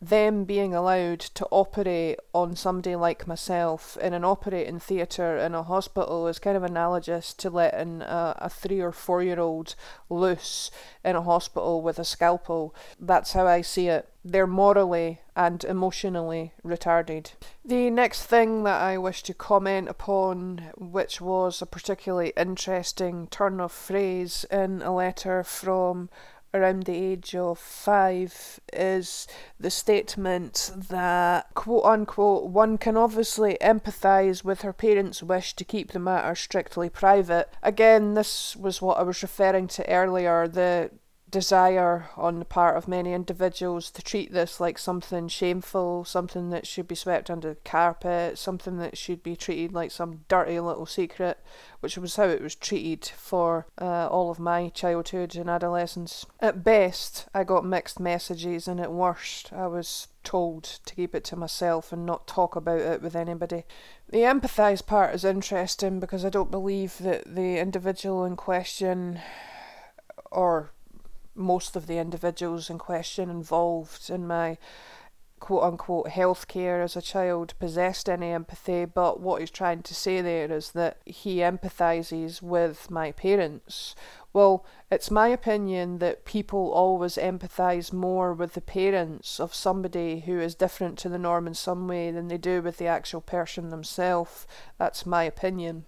them 0.00 0.44
being 0.44 0.74
allowed 0.74 1.20
to 1.20 1.46
operate 1.50 2.18
on 2.34 2.54
somebody 2.54 2.94
like 2.94 3.26
myself 3.26 3.96
in 3.96 4.12
an 4.12 4.24
operating 4.24 4.78
theatre 4.78 5.38
in 5.38 5.54
a 5.54 5.62
hospital 5.62 6.28
is 6.28 6.38
kind 6.38 6.56
of 6.56 6.62
analogous 6.62 7.32
to 7.32 7.48
letting 7.48 8.02
a, 8.02 8.34
a 8.38 8.50
three 8.50 8.80
or 8.80 8.92
four 8.92 9.22
year 9.22 9.40
old 9.40 9.74
loose 10.10 10.70
in 11.02 11.16
a 11.16 11.22
hospital 11.22 11.80
with 11.80 11.98
a 11.98 12.04
scalpel. 12.04 12.74
That's 13.00 13.32
how 13.32 13.46
I 13.46 13.62
see 13.62 13.88
it. 13.88 14.08
They're 14.22 14.46
morally 14.46 15.20
and 15.34 15.62
emotionally 15.64 16.52
retarded. 16.64 17.32
The 17.64 17.90
next 17.90 18.24
thing 18.24 18.64
that 18.64 18.82
I 18.82 18.98
wish 18.98 19.22
to 19.24 19.34
comment 19.34 19.88
upon, 19.88 20.72
which 20.76 21.20
was 21.20 21.62
a 21.62 21.66
particularly 21.66 22.32
interesting 22.36 23.28
turn 23.28 23.60
of 23.60 23.72
phrase 23.72 24.44
in 24.50 24.82
a 24.82 24.94
letter 24.94 25.42
from 25.42 26.10
around 26.56 26.84
the 26.84 26.96
age 26.96 27.34
of 27.34 27.58
five 27.58 28.60
is 28.72 29.26
the 29.60 29.70
statement 29.70 30.72
that, 30.74 31.52
quote 31.54 31.84
unquote, 31.84 32.44
one 32.44 32.78
can 32.78 32.96
obviously 32.96 33.56
empathise 33.60 34.42
with 34.42 34.62
her 34.62 34.72
parents' 34.72 35.22
wish 35.22 35.54
to 35.54 35.64
keep 35.64 35.92
the 35.92 35.98
matter 35.98 36.34
strictly 36.34 36.88
private. 36.88 37.48
Again, 37.62 38.14
this 38.14 38.56
was 38.56 38.82
what 38.82 38.98
I 38.98 39.02
was 39.02 39.22
referring 39.22 39.68
to 39.68 39.88
earlier 39.88 40.48
the 40.48 40.90
desire 41.36 42.08
on 42.16 42.38
the 42.38 42.46
part 42.46 42.78
of 42.78 42.88
many 42.88 43.12
individuals 43.12 43.90
to 43.90 44.00
treat 44.00 44.32
this 44.32 44.58
like 44.58 44.78
something 44.78 45.28
shameful, 45.28 46.02
something 46.02 46.48
that 46.48 46.66
should 46.66 46.88
be 46.88 46.94
swept 46.94 47.28
under 47.28 47.50
the 47.50 47.60
carpet, 47.62 48.38
something 48.38 48.78
that 48.78 48.96
should 48.96 49.22
be 49.22 49.36
treated 49.36 49.74
like 49.74 49.90
some 49.90 50.24
dirty 50.28 50.58
little 50.58 50.86
secret, 50.86 51.36
which 51.80 51.98
was 51.98 52.16
how 52.16 52.24
it 52.24 52.40
was 52.40 52.54
treated 52.54 53.04
for 53.04 53.66
uh, 53.78 54.06
all 54.06 54.30
of 54.30 54.38
my 54.38 54.70
childhood 54.70 55.36
and 55.36 55.50
adolescence. 55.50 56.24
At 56.40 56.64
best, 56.64 57.28
I 57.34 57.44
got 57.44 57.66
mixed 57.66 58.00
messages, 58.00 58.66
and 58.66 58.80
at 58.80 58.90
worst, 58.90 59.52
I 59.52 59.66
was 59.66 60.08
told 60.24 60.64
to 60.86 60.94
keep 60.94 61.14
it 61.14 61.24
to 61.24 61.36
myself 61.36 61.92
and 61.92 62.06
not 62.06 62.26
talk 62.26 62.56
about 62.56 62.80
it 62.80 63.02
with 63.02 63.14
anybody. 63.14 63.64
The 64.08 64.20
empathise 64.20 64.84
part 64.86 65.14
is 65.14 65.22
interesting 65.22 66.00
because 66.00 66.24
I 66.24 66.30
don't 66.30 66.50
believe 66.50 66.96
that 66.96 67.24
the 67.26 67.58
individual 67.58 68.24
in 68.24 68.36
question 68.36 69.20
or 70.30 70.72
most 71.36 71.76
of 71.76 71.86
the 71.86 71.98
individuals 71.98 72.70
in 72.70 72.78
question 72.78 73.30
involved 73.30 74.10
in 74.10 74.26
my 74.26 74.58
quote 75.38 75.62
unquote 75.62 76.06
healthcare 76.06 76.82
as 76.82 76.96
a 76.96 77.02
child 77.02 77.54
possessed 77.58 78.08
any 78.08 78.32
empathy, 78.32 78.84
but 78.84 79.20
what 79.20 79.40
he's 79.40 79.50
trying 79.50 79.82
to 79.82 79.94
say 79.94 80.20
there 80.20 80.50
is 80.50 80.72
that 80.72 80.98
he 81.04 81.36
empathizes 81.36 82.40
with 82.40 82.90
my 82.90 83.12
parents. 83.12 83.94
Well, 84.32 84.64
it's 84.90 85.10
my 85.10 85.28
opinion 85.28 85.98
that 85.98 86.24
people 86.24 86.70
always 86.72 87.16
empathize 87.16 87.92
more 87.92 88.32
with 88.32 88.54
the 88.54 88.60
parents 88.60 89.38
of 89.38 89.54
somebody 89.54 90.20
who 90.20 90.40
is 90.40 90.54
different 90.54 90.98
to 90.98 91.08
the 91.08 91.18
norm 91.18 91.46
in 91.46 91.54
some 91.54 91.86
way 91.86 92.10
than 92.10 92.28
they 92.28 92.38
do 92.38 92.62
with 92.62 92.78
the 92.78 92.86
actual 92.86 93.20
person 93.20 93.70
themselves. 93.70 94.46
That's 94.78 95.06
my 95.06 95.24
opinion. 95.24 95.84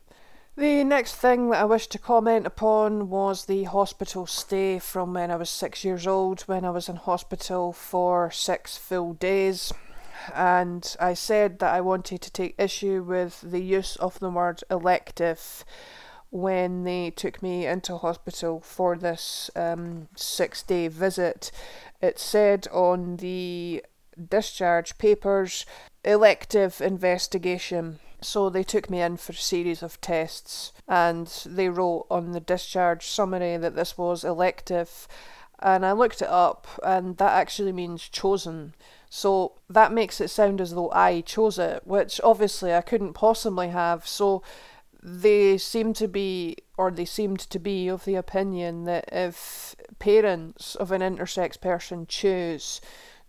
The 0.59 0.83
next 0.83 1.15
thing 1.15 1.51
that 1.51 1.61
I 1.61 1.65
wish 1.67 1.87
to 1.87 2.01
comment 2.01 2.45
upon 2.45 3.11
was 3.11 3.45
the 3.45 3.63
hospital 3.63 4.27
stay 4.27 4.81
from 4.81 5.15
when 5.15 5.31
I 5.31 5.37
was 5.37 5.51
six 5.51 5.85
years 5.85 6.05
old, 6.05 6.41
when 6.49 6.65
I 6.65 6.71
was 6.71 6.89
in 6.89 6.97
hospital 6.97 7.73
for 7.73 8.33
six 8.33 8.77
full 8.77 9.13
days. 9.13 9.73
And 10.35 10.97
I 10.99 11.15
said 11.15 11.61
that 11.61 11.73
I 11.73 11.81
wanted 11.81 12.23
to 12.23 12.33
take 12.33 12.57
issue 12.59 13.05
with 13.05 13.41
the 13.41 13.61
use 13.61 13.95
of 13.99 14.19
the 14.19 14.31
word 14.31 14.65
elective 14.69 15.65
when 16.31 16.83
they 16.83 17.11
took 17.11 17.41
me 17.41 17.65
into 17.65 17.97
hospital 17.97 18.59
for 18.59 18.97
this 18.97 19.53
um, 19.55 20.09
six 20.17 20.65
day 20.65 20.89
visit. 20.89 21.53
It 22.03 22.19
said 22.19 22.67
on 22.73 23.19
the 23.19 23.85
discharge 24.29 24.99
papers 24.99 25.65
elective 26.03 26.81
investigation 26.81 28.01
so 28.21 28.51
they 28.51 28.63
took 28.63 28.91
me 28.91 29.01
in 29.01 29.17
for 29.17 29.33
a 29.33 29.37
series 29.37 29.83
of 29.83 30.01
tests 30.01 30.73
and 30.89 31.27
they 31.47 31.69
wrote 31.69 32.07
on 32.11 32.33
the 32.33 32.41
discharge 32.41 33.07
summary 33.07 33.57
that 33.57 33.77
this 33.77 33.97
was 33.97 34.25
elective. 34.25 35.07
And 35.61 35.85
I 35.85 35.93
looked 35.93 36.23
it 36.23 36.29
up 36.29 36.67
and 36.85 37.17
that 37.19 37.33
actually 37.33 37.73
means 37.73 38.09
chosen. 38.09 38.75
So 39.11 39.53
that 39.71 39.93
makes 39.93 40.21
it 40.21 40.29
sound 40.29 40.61
as 40.61 40.75
though 40.75 40.91
I 40.91 41.21
chose 41.23 41.59
it, 41.59 41.87
which 41.87 42.21
obviously 42.23 42.75
I 42.75 42.81
couldn't 42.81 43.15
possibly 43.15 43.69
have. 43.69 44.07
So 44.07 44.43
they 45.03 45.59
seem 45.59 45.93
to 45.95 46.09
be, 46.09 46.57
or 46.77 46.91
they 46.91 47.05
seemed 47.05 47.41
to 47.41 47.59
be, 47.59 47.89
of 47.89 48.05
the 48.05 48.17
opinion 48.17 48.85
that 48.85 49.09
if 49.13 49.77
parents 49.99 50.75
of 50.75 50.93
an 50.93 51.03
intersex 51.03 51.61
person 51.61 52.07
choose 52.07 52.81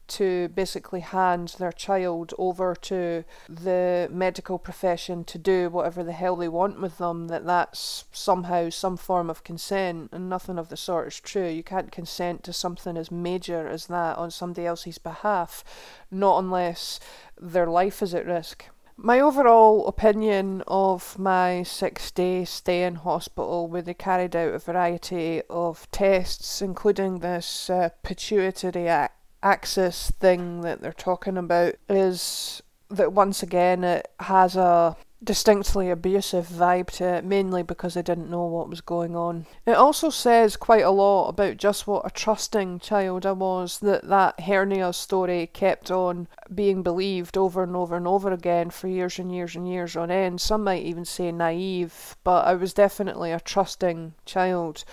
to 0.10 0.50
basically 0.50 1.00
hand 1.00 1.56
their 1.60 1.72
child 1.72 2.34
over 2.38 2.76
to 2.76 3.24
the 3.48 4.08
medical 4.12 4.60
profession 4.60 5.24
to 5.26 5.38
do 5.38 5.70
whatever 5.70 6.04
the 6.04 6.12
hell 6.12 6.36
they 6.36 6.48
want 6.48 6.82
with 6.82 6.98
them, 6.98 7.28
that 7.28 7.46
that's 7.46 8.06
somehow 8.12 8.70
some 8.70 8.98
form 8.98 9.30
of 9.30 9.44
consent, 9.44 10.10
and 10.12 10.30
nothing 10.30 10.58
of 10.58 10.70
the 10.70 10.78
sort 10.78 11.08
is 11.08 11.20
true. 11.20 11.48
You 11.48 11.64
can't 11.64 11.92
consent 11.92 12.44
to 12.44 12.54
something 12.54 12.98
as 12.98 13.12
major 13.12 13.68
as 13.68 13.88
that 13.88 14.18
on 14.18 14.32
somebody 14.32 14.68
else's 14.68 14.98
behalf, 14.98 15.64
not 16.12 16.40
unless 16.40 17.00
their 17.40 17.68
life 17.68 18.02
is 18.02 18.14
at 18.14 18.26
risk. 18.26 18.66
My 19.02 19.22
overall 19.22 19.88
opinion 19.88 20.62
of 20.68 21.18
my 21.18 21.64
six 21.64 22.12
day 22.12 22.44
stay 22.44 22.84
in 22.84 22.96
hospital, 22.96 23.70
where 23.70 23.82
they 23.82 23.94
carried 23.94 24.36
out 24.36 24.54
a 24.54 24.60
variety 24.60 25.42
of 25.50 25.90
tests, 25.90 26.62
including 26.62 27.20
this 27.20 27.70
uh, 27.70 27.90
pituitary 28.04 28.90
act 28.90 29.19
axis 29.42 30.12
thing 30.20 30.62
that 30.62 30.82
they're 30.82 30.94
talking 30.94 31.38
about 31.38 31.76
is 31.88 32.62
that 32.90 33.14
once 33.14 33.44
again 33.44 33.84
it 33.84 34.12
has 34.20 34.56
a 34.56 34.98
distinctly 35.22 35.90
abusive 35.90 36.48
vibe 36.48 36.90
to 36.92 37.04
it, 37.16 37.26
mainly 37.26 37.62
because 37.62 37.98
I 37.98 38.02
didn't 38.02 38.30
know 38.30 38.46
what 38.46 38.70
was 38.70 38.82
going 38.82 39.16
on. 39.16 39.46
It 39.66 39.74
also 39.74 40.10
says 40.10 40.56
quite 40.56 40.84
a 40.84 40.92
lot 40.92 41.28
about 41.28 41.58
just 41.58 41.88
what 41.88 42.06
a 42.06 42.10
trusting 42.10 42.80
child 42.80 43.26
I 43.26 43.34
was, 43.34 43.80
that 43.80 44.08
that 44.08 44.40
hernia 44.40 44.94
story 44.94 45.48
kept 45.52 45.92
on 45.92 46.28
being 46.54 46.84
believed 46.84 47.38
over 47.38 47.64
and 47.64 47.76
over 47.76 47.98
and 47.98 48.08
over 48.08 48.32
again 48.32 48.70
for 48.70 48.88
years 48.88 49.20
and 49.20 49.34
years 49.34 49.56
and 49.56 49.68
years 49.68 49.96
on 49.96 50.10
end. 50.10 50.40
Some 50.40 50.64
might 50.64 50.84
even 50.84 51.06
say 51.06 51.32
naive, 51.32 52.16
but 52.24 52.46
I 52.46 52.54
was 52.54 52.74
definitely 52.74 53.32
a 53.32 53.40
trusting 53.40 54.14
child 54.26 54.86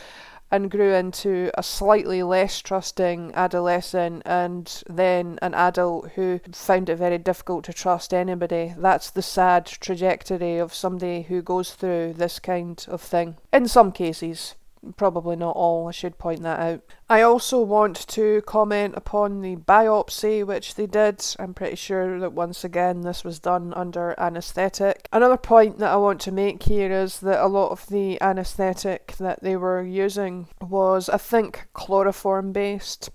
and 0.51 0.71
grew 0.71 0.95
into 0.95 1.51
a 1.55 1.63
slightly 1.63 2.23
less 2.23 2.61
trusting 2.61 3.33
adolescent 3.35 4.23
and 4.25 4.83
then 4.89 5.39
an 5.43 5.55
adult 5.55 6.11
who 6.13 6.41
found 6.53 6.89
it 6.89 6.97
very 6.97 7.19
difficult 7.19 7.65
to 7.65 7.73
trust 7.73 8.15
anybody. 8.15 8.75
That's 8.77 9.11
the 9.11 9.23
sad 9.23 9.67
trajectory 9.67 10.59
of 10.59 10.75
somebody 10.75 11.23
who 11.23 11.43
goes 11.43 11.73
through 11.73 12.15
this 12.15 12.39
kind 12.39 12.85
of 12.89 13.01
thing. 13.01 13.37
In 13.53 13.69
some 13.69 13.93
cases 13.93 14.55
probably 14.95 15.37
not 15.37 15.57
all, 15.57 15.89
I 15.89 15.93
should 15.93 16.19
point 16.19 16.43
that 16.43 16.59
out. 16.59 16.83
I 17.09 17.23
also 17.23 17.61
want 17.61 18.07
to 18.09 18.43
comment 18.43 18.95
upon 18.97 19.41
the 19.41 19.57
biopsy 19.57 20.47
which 20.47 20.75
they 20.75 20.87
did. 20.87 21.25
I'm 21.39 21.55
pretty 21.55 21.77
sure 21.77 22.19
that 22.21 22.33
once 22.33 22.65
again 22.65 23.03
this 23.03 23.25
was 23.25 23.39
done 23.39 23.73
under 23.75 24.15
anaesthetic. 24.19 25.09
Another 25.13 25.37
point 25.37 25.79
that 25.79 25.93
I 25.93 25.97
want 25.97 26.21
to 26.23 26.33
make 26.33 26.63
here 26.63 26.93
is 26.93 27.21
that 27.21 27.43
a 27.43 27.47
lot 27.47 27.71
of 27.71 27.87
the 27.89 28.21
anaesthetic 28.21 29.15
that 29.19 29.43
they 29.43 29.57
were 29.57 29.83
using 29.83 30.49
was, 30.61 31.09
I 31.09 31.19
think, 31.19 31.69
chloroform 31.73 32.53
based. 32.53 33.11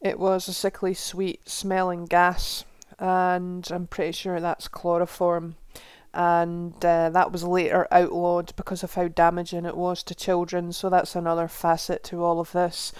It 0.00 0.18
was 0.18 0.48
a 0.48 0.52
sickly 0.52 0.94
sweet 0.94 1.48
smelling 1.48 2.06
gas, 2.06 2.64
and 2.98 3.68
I'm 3.70 3.86
pretty 3.86 4.12
sure 4.12 4.40
that's 4.40 4.68
chloroform 4.68 5.56
and 6.14 6.74
uh, 6.84 7.10
that 7.10 7.32
was 7.32 7.44
later 7.44 7.88
outlawed 7.90 8.54
because 8.56 8.82
of 8.82 8.94
how 8.94 9.08
damaging 9.08 9.64
it 9.64 9.76
was 9.76 10.02
to 10.04 10.14
children. 10.14 10.72
So 10.72 10.90
that's 10.90 11.16
another 11.16 11.48
facet 11.48 12.04
to 12.04 12.22
all 12.22 12.40
of 12.40 12.52
this. 12.52 12.92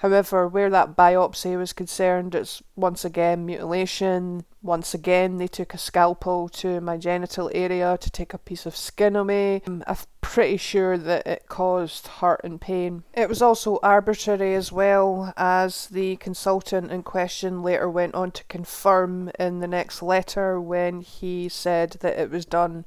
However, 0.00 0.48
where 0.48 0.70
that 0.70 0.96
biopsy 0.96 1.58
was 1.58 1.74
concerned, 1.74 2.34
it's 2.34 2.62
once 2.74 3.04
again 3.04 3.44
mutilation. 3.44 4.46
Once 4.62 4.94
again, 4.94 5.36
they 5.36 5.46
took 5.46 5.74
a 5.74 5.78
scalpel 5.78 6.48
to 6.48 6.80
my 6.80 6.96
genital 6.96 7.50
area 7.52 7.98
to 8.00 8.10
take 8.10 8.32
a 8.32 8.38
piece 8.38 8.64
of 8.64 8.74
skin 8.74 9.14
away. 9.14 9.60
Um, 9.66 9.84
I'm 9.86 9.98
pretty 10.22 10.56
sure 10.56 10.96
that 10.96 11.26
it 11.26 11.48
caused 11.48 12.06
hurt 12.06 12.40
and 12.42 12.58
pain. 12.58 13.02
It 13.12 13.28
was 13.28 13.42
also 13.42 13.78
arbitrary 13.82 14.54
as 14.54 14.72
well, 14.72 15.34
as 15.36 15.88
the 15.88 16.16
consultant 16.16 16.90
in 16.90 17.02
question 17.02 17.62
later 17.62 17.90
went 17.90 18.14
on 18.14 18.30
to 18.30 18.44
confirm 18.44 19.30
in 19.38 19.60
the 19.60 19.68
next 19.68 20.00
letter 20.00 20.58
when 20.58 21.02
he 21.02 21.46
said 21.50 21.98
that 22.00 22.18
it 22.18 22.30
was 22.30 22.46
done 22.46 22.86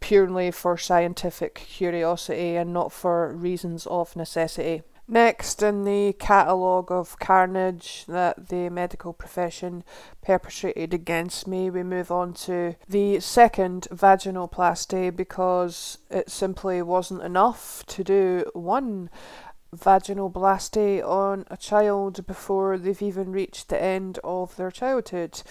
purely 0.00 0.50
for 0.50 0.76
scientific 0.76 1.54
curiosity 1.54 2.56
and 2.56 2.74
not 2.74 2.92
for 2.92 3.32
reasons 3.32 3.86
of 3.86 4.14
necessity. 4.16 4.82
Next, 5.08 5.62
in 5.62 5.84
the 5.84 6.14
catalogue 6.14 6.92
of 6.92 7.18
carnage 7.18 8.04
that 8.06 8.48
the 8.48 8.70
medical 8.70 9.12
profession 9.12 9.82
perpetrated 10.22 10.94
against 10.94 11.46
me, 11.46 11.70
we 11.70 11.82
move 11.82 12.10
on 12.10 12.32
to 12.34 12.76
the 12.88 13.18
second 13.20 13.88
vaginoplasty 13.90 15.14
because 15.14 15.98
it 16.08 16.30
simply 16.30 16.80
wasn't 16.82 17.22
enough 17.22 17.84
to 17.86 18.04
do 18.04 18.44
one 18.54 19.10
vaginoplasty 19.76 21.02
on 21.06 21.46
a 21.50 21.56
child 21.56 22.26
before 22.26 22.78
they've 22.78 23.02
even 23.02 23.32
reached 23.32 23.68
the 23.68 23.82
end 23.82 24.18
of 24.22 24.54
their 24.56 24.70
childhood 24.70 25.42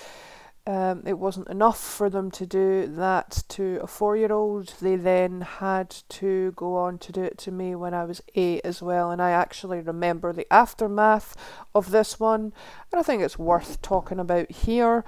um, 0.68 1.04
it 1.08 1.18
wasn't 1.18 1.50
enough 1.50 1.80
for 1.80 2.10
them 2.10 2.30
to 2.32 2.46
do 2.46 2.86
that 2.88 3.44
to 3.50 3.80
a 3.82 3.88
four 3.88 4.16
year 4.16 4.32
old. 4.32 4.74
They 4.80 4.96
then 4.96 5.42
had 5.42 5.90
to 6.10 6.52
go 6.56 6.76
on 6.76 7.00
to 7.00 7.12
do 7.12 7.24
it 7.24 7.38
to 7.40 7.52
me 7.52 7.74
when 7.76 7.94
I 7.94 8.04
was 8.06 8.22
eight 8.36 8.62
as 8.64 8.82
well. 8.82 9.10
And 9.10 9.22
I 9.22 9.32
actually 9.32 9.80
remember 9.80 10.32
the 10.32 10.52
aftermath 10.54 11.36
of 11.74 11.92
this 11.92 12.20
one. 12.20 12.54
And 12.92 13.00
I 13.00 13.02
think 13.02 13.24
it's 13.24 13.40
worth 13.40 13.82
talking 13.82 14.20
about 14.20 14.52
here. 14.52 15.04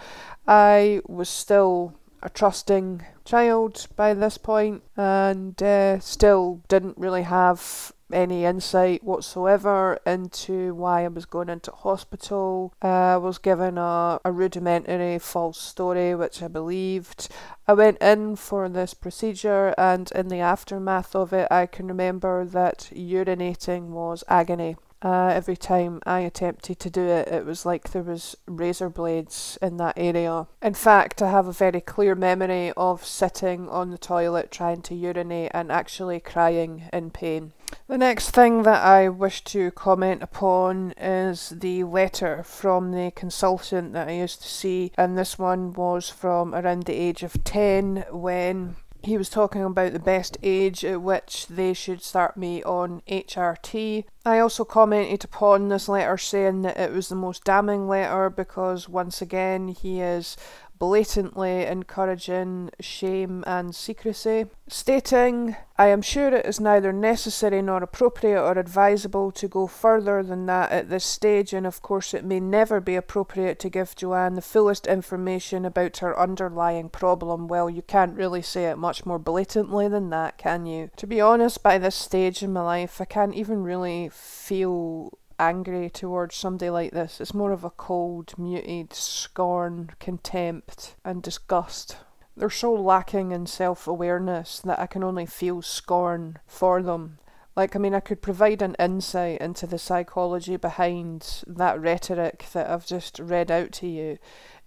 I 0.48 1.02
was 1.08 1.30
still 1.30 1.94
a 2.24 2.30
trusting 2.30 3.06
child 3.26 3.88
by 3.96 4.14
this 4.14 4.38
point 4.38 4.82
and 4.96 5.62
uh, 5.62 6.00
still 6.00 6.62
didn't 6.68 6.98
really 6.98 7.24
have 7.24 7.92
any 8.14 8.46
insight 8.46 9.04
whatsoever 9.04 10.00
into 10.06 10.74
why 10.76 11.04
I 11.04 11.08
was 11.08 11.26
going 11.26 11.50
into 11.50 11.72
hospital. 11.72 12.74
Uh, 12.82 12.88
I 12.88 13.18
was 13.18 13.38
given 13.38 13.78
a, 13.78 14.20
a 14.24 14.32
rudimentary 14.32 15.20
false 15.20 15.60
story, 15.60 16.16
which 16.16 16.42
I 16.42 16.48
believed. 16.48 17.30
I 17.68 17.74
went 17.74 17.98
in 18.02 18.36
for 18.36 18.70
this 18.70 18.94
procedure, 18.94 19.74
and 19.78 20.12
in 20.14 20.28
the 20.28 20.40
aftermath 20.40 21.16
of 21.16 21.34
it, 21.34 21.48
I 21.52 21.66
can 21.66 21.88
remember 21.88 22.46
that 22.46 22.90
urinating 22.94 23.90
was 23.90 24.24
agony. 24.28 24.78
Uh, 25.04 25.28
every 25.28 25.58
time 25.58 26.00
I 26.06 26.22
attempted 26.22 26.80
to 26.80 26.90
do 26.90 27.06
it, 27.06 27.28
it 27.28 27.46
was 27.46 27.66
like 27.66 27.92
there 27.92 28.04
was 28.04 28.38
razor 28.48 28.90
blades 28.90 29.58
in 29.62 29.76
that 29.78 29.96
area. 29.98 30.48
In 30.62 30.74
fact, 30.74 31.22
I 31.22 31.30
have 31.30 31.48
a 31.48 31.52
very 31.52 31.82
clear 31.82 32.16
memory 32.16 32.72
of 32.78 33.06
sitting 33.06 33.68
on 33.68 33.92
the 33.92 33.98
toilet 33.98 34.50
trying 34.50 34.82
to 34.84 34.96
urinate 34.96 35.52
and 35.54 35.72
actually 35.72 36.22
crying 36.22 36.84
in 36.94 37.12
pain. 37.12 37.52
The 37.88 37.98
next 37.98 38.32
thing 38.32 38.64
that 38.64 38.84
I 38.84 39.10
wish 39.10 39.44
to 39.46 39.72
comment 39.72 40.24
upon 40.24 40.94
is 40.98 41.50
the 41.50 41.84
letter 41.84 42.44
from 42.44 42.92
the 42.92 43.12
consultant 43.12 43.94
that 43.94 44.08
I 44.08 44.14
used 44.14 44.42
to 44.44 44.48
see, 44.48 44.92
and 44.98 45.18
this 45.18 45.38
one 45.38 45.74
was 45.74 46.10
from 46.10 46.56
around 46.56 46.84
the 46.84 46.94
age 46.94 47.24
of 47.24 47.44
10 47.44 48.06
when 48.12 48.76
he 49.04 49.18
was 49.18 49.30
talking 49.30 49.64
about 49.64 49.94
the 49.94 50.00
best 50.00 50.38
age 50.44 50.86
at 50.86 51.02
which 51.02 51.48
they 51.48 51.74
should 51.74 52.02
start 52.02 52.38
me 52.38 52.64
on 52.64 53.02
HRT. 53.08 54.06
I 54.26 54.40
also 54.40 54.64
commented 54.64 55.26
upon 55.26 55.68
this 55.68 55.90
letter 55.90 56.18
saying 56.18 56.62
that 56.62 56.80
it 56.80 56.92
was 56.92 57.10
the 57.10 57.16
most 57.16 57.44
damning 57.44 57.88
letter 57.88 58.30
because 58.30 58.88
once 58.88 59.22
again 59.22 59.68
he 59.68 60.00
is 60.00 60.38
blatantly 60.84 61.64
encouraging 61.66 62.70
shame 62.78 63.42
and 63.48 63.74
secrecy, 63.74 64.48
stating, 64.68 65.56
I 65.78 65.88
am 65.88 66.02
sure 66.02 66.28
it 66.28 66.46
is 66.46 66.60
neither 66.60 66.92
necessary 66.92 67.62
nor 67.62 67.82
appropriate 67.82 68.44
or 68.44 68.60
advisable 68.60 69.32
to 69.32 69.48
go 69.48 69.66
further 69.66 70.22
than 70.22 70.46
that 70.48 70.74
at 70.74 70.90
this 70.90 71.06
stage, 71.06 71.54
and 71.54 71.66
of 71.66 71.82
course 71.82 72.14
it 72.14 72.26
may 72.26 72.42
never 72.42 72.82
be 72.82 72.98
appropriate 72.98 73.60
to 73.60 73.70
give 73.70 73.96
Joanne 73.96 74.36
the 74.36 74.42
fullest 74.42 74.86
information 74.86 75.64
about 75.64 76.00
her 76.00 76.20
underlying 76.20 76.90
problem. 76.90 77.48
Well, 77.48 77.70
you 77.70 77.82
can't 77.82 78.18
really 78.18 78.42
say 78.42 78.66
it 78.66 78.78
much 78.78 79.06
more 79.06 79.20
blatantly 79.20 79.88
than 79.88 80.10
that, 80.10 80.38
can 80.38 80.66
you? 80.66 80.90
To 80.98 81.08
be 81.08 81.22
honest, 81.22 81.64
by 81.64 81.78
this 81.78 81.96
stage 81.96 82.44
in 82.44 82.52
my 82.52 82.62
life, 82.62 83.00
I 83.00 83.06
can't 83.06 83.36
even 83.36 83.64
really 83.64 84.10
feel 84.12 85.18
angry 85.40 85.90
towards 85.90 86.36
somebody 86.36 86.70
like 86.70 86.92
this. 86.92 87.22
It's 87.22 87.34
more 87.34 87.52
of 87.52 87.64
a 87.64 87.70
cold, 87.70 88.34
muted 88.38 88.94
scorn, 88.94 89.92
contempt, 90.00 90.96
and 91.04 91.22
disgust. 91.22 91.98
They're 92.36 92.50
so 92.50 92.74
lacking 92.74 93.32
in 93.32 93.46
self 93.46 93.88
awareness 93.88 94.60
that 94.60 94.80
I 94.80 94.88
can 94.88 95.04
only 95.04 95.26
feel 95.26 95.62
scorn 95.62 96.40
for 96.48 96.82
them. 96.82 97.20
Like, 97.56 97.76
I 97.76 97.80
mean, 97.80 97.94
I 97.94 98.00
could 98.00 98.22
provide 98.22 98.64
an 98.64 98.76
insight 98.80 99.40
into 99.40 99.68
the 99.68 99.78
psychology 99.78 100.58
behind 100.58 101.44
that 101.46 101.80
rhetoric 101.80 102.46
that 102.54 102.70
I've 102.70 102.88
just 102.88 103.20
read 103.20 103.52
out 103.52 103.72
to 103.74 103.88
you. 103.88 104.18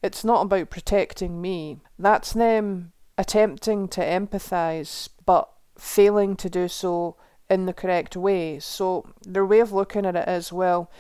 It's 0.03 0.25
not 0.25 0.43
about 0.43 0.71
protecting 0.71 1.41
me, 1.41 1.81
that's 1.99 2.33
them 2.33 2.93
attempting 3.19 3.89
to 3.89 4.01
empathise, 4.01 5.09
but 5.25 5.49
failing 5.79 6.37
to 6.37 6.51
do 6.51 6.69
so 6.69 7.17
in 7.49 7.67
the 7.67 7.73
correct 7.73 8.17
way. 8.17 8.59
So 8.59 9.07
their 9.23 9.47
way 9.47 9.61
of 9.61 9.73
looking 9.73 10.07
at 10.07 10.17
it 10.17 10.29
is 10.29 10.53
well, 10.53 10.91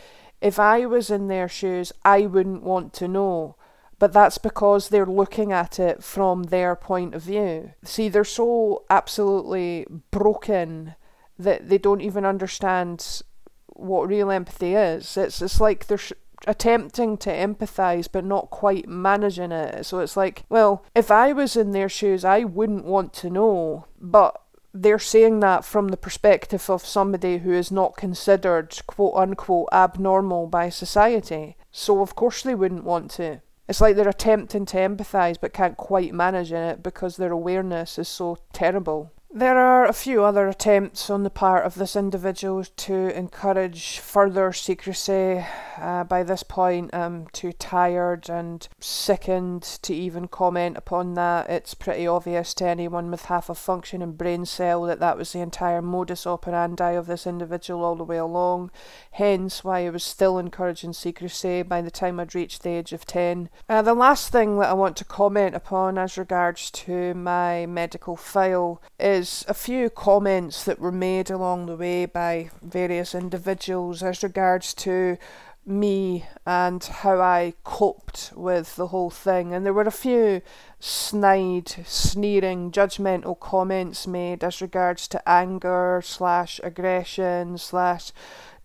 if 0.40 0.58
I 0.58 0.86
was 0.86 1.10
in 1.10 1.28
their 1.28 1.48
shoes, 1.48 1.92
I 2.04 2.26
wouldn't 2.26 2.62
want 2.62 2.92
to 2.94 3.08
know. 3.08 3.56
But 3.98 4.12
that's 4.12 4.36
because 4.36 4.88
they're 4.88 5.06
looking 5.06 5.52
at 5.52 5.78
it 5.78 6.04
from 6.04 6.44
their 6.44 6.76
point 6.76 7.14
of 7.14 7.22
view. 7.22 7.72
See, 7.82 8.08
they're 8.08 8.24
so 8.24 8.84
absolutely 8.90 9.86
broken 10.10 10.94
that 11.38 11.68
they 11.68 11.78
don't 11.78 12.02
even 12.02 12.26
understand 12.26 13.22
what 13.68 14.08
real 14.08 14.30
empathy 14.30 14.74
is. 14.74 15.16
It's 15.16 15.40
it's 15.40 15.60
like 15.60 15.86
they're 15.86 15.98
sh- 15.98 16.12
attempting 16.46 17.16
to 17.16 17.30
empathize 17.30 18.08
but 18.10 18.24
not 18.24 18.50
quite 18.50 18.88
managing 18.88 19.52
it. 19.52 19.86
So 19.86 20.00
it's 20.00 20.16
like, 20.16 20.44
well, 20.48 20.84
if 20.94 21.10
I 21.10 21.32
was 21.32 21.56
in 21.56 21.72
their 21.72 21.88
shoes, 21.88 22.24
I 22.24 22.44
wouldn't 22.44 22.84
want 22.84 23.12
to 23.14 23.30
know. 23.30 23.86
But 23.98 24.40
they're 24.82 24.98
saying 24.98 25.40
that 25.40 25.64
from 25.64 25.88
the 25.88 25.96
perspective 25.96 26.68
of 26.68 26.84
somebody 26.84 27.38
who 27.38 27.52
is 27.52 27.70
not 27.70 27.96
considered 27.96 28.76
quote 28.86 29.14
unquote 29.14 29.68
abnormal 29.72 30.46
by 30.46 30.68
society. 30.68 31.56
So 31.70 32.00
of 32.00 32.14
course 32.14 32.42
they 32.42 32.54
wouldn't 32.54 32.84
want 32.84 33.10
to. 33.12 33.40
It's 33.68 33.80
like 33.80 33.96
they're 33.96 34.08
attempting 34.08 34.66
to 34.66 34.76
empathise 34.76 35.38
but 35.40 35.52
can't 35.52 35.76
quite 35.76 36.14
manage 36.14 36.52
it 36.52 36.82
because 36.82 37.16
their 37.16 37.32
awareness 37.32 37.98
is 37.98 38.08
so 38.08 38.38
terrible. 38.52 39.12
There 39.36 39.58
are 39.58 39.84
a 39.84 39.92
few 39.92 40.24
other 40.24 40.48
attempts 40.48 41.10
on 41.10 41.22
the 41.22 41.28
part 41.28 41.66
of 41.66 41.74
this 41.74 41.94
individual 41.94 42.64
to 42.64 43.14
encourage 43.14 43.98
further 43.98 44.50
secrecy. 44.54 45.44
Uh, 45.76 46.04
by 46.04 46.22
this 46.22 46.42
point, 46.42 46.94
I'm 46.94 47.26
too 47.34 47.52
tired 47.52 48.30
and 48.30 48.66
sickened 48.80 49.62
to 49.82 49.94
even 49.94 50.26
comment 50.26 50.78
upon 50.78 51.12
that. 51.16 51.50
It's 51.50 51.74
pretty 51.74 52.06
obvious 52.06 52.54
to 52.54 52.66
anyone 52.66 53.10
with 53.10 53.26
half 53.26 53.50
a 53.50 53.54
functioning 53.54 54.12
brain 54.12 54.46
cell 54.46 54.84
that 54.84 55.00
that 55.00 55.18
was 55.18 55.34
the 55.34 55.40
entire 55.40 55.82
modus 55.82 56.26
operandi 56.26 56.92
of 56.92 57.06
this 57.06 57.26
individual 57.26 57.84
all 57.84 57.96
the 57.96 58.04
way 58.04 58.16
along, 58.16 58.70
hence 59.10 59.62
why 59.62 59.84
I 59.84 59.90
was 59.90 60.02
still 60.02 60.38
encouraging 60.38 60.94
secrecy 60.94 61.60
by 61.60 61.82
the 61.82 61.90
time 61.90 62.18
I'd 62.18 62.34
reached 62.34 62.62
the 62.62 62.70
age 62.70 62.94
of 62.94 63.04
10. 63.04 63.50
Uh, 63.68 63.82
the 63.82 63.92
last 63.92 64.32
thing 64.32 64.58
that 64.60 64.70
I 64.70 64.72
want 64.72 64.96
to 64.96 65.04
comment 65.04 65.54
upon 65.54 65.98
as 65.98 66.16
regards 66.16 66.70
to 66.70 67.12
my 67.12 67.66
medical 67.66 68.16
file 68.16 68.80
is 68.98 69.25
there's 69.26 69.44
a 69.48 69.54
few 69.54 69.90
comments 69.90 70.62
that 70.62 70.78
were 70.78 70.92
made 70.92 71.30
along 71.30 71.66
the 71.66 71.74
way 71.74 72.06
by 72.06 72.48
various 72.62 73.12
individuals 73.12 74.00
as 74.00 74.22
regards 74.22 74.72
to 74.72 75.18
me 75.66 76.26
and 76.46 76.84
how 76.84 77.20
I 77.20 77.54
coped 77.64 78.32
with 78.36 78.76
the 78.76 78.86
whole 78.86 79.10
thing. 79.10 79.52
And 79.52 79.66
there 79.66 79.72
were 79.72 79.82
a 79.82 79.90
few 79.90 80.42
snide, 80.78 81.68
sneering, 81.84 82.70
judgmental 82.70 83.40
comments 83.40 84.06
made 84.06 84.44
as 84.44 84.62
regards 84.62 85.08
to 85.08 85.28
anger 85.28 86.00
slash 86.04 86.60
aggression 86.62 87.58
slash 87.58 88.12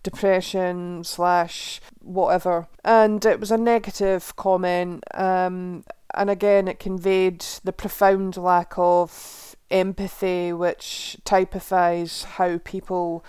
depression 0.04 1.02
slash 1.02 1.80
whatever. 1.98 2.68
And 2.84 3.26
it 3.26 3.40
was 3.40 3.50
a 3.50 3.58
negative 3.58 4.36
comment. 4.36 5.02
Um, 5.12 5.82
and 6.14 6.30
again, 6.30 6.68
it 6.68 6.78
conveyed 6.78 7.40
the 7.64 7.72
profound 7.72 8.36
lack 8.36 8.74
of 8.76 9.41
empathy, 9.72 10.52
which 10.52 11.16
typifies 11.24 12.24
how 12.24 12.58
people 12.58 13.24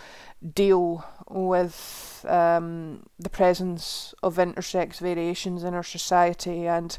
deal 0.54 1.06
with 1.30 2.26
um, 2.28 3.04
the 3.18 3.30
presence 3.30 4.14
of 4.22 4.36
intersex 4.36 5.00
variations 5.00 5.64
in 5.64 5.74
our 5.74 5.84
society 5.84 6.68
and 6.68 6.98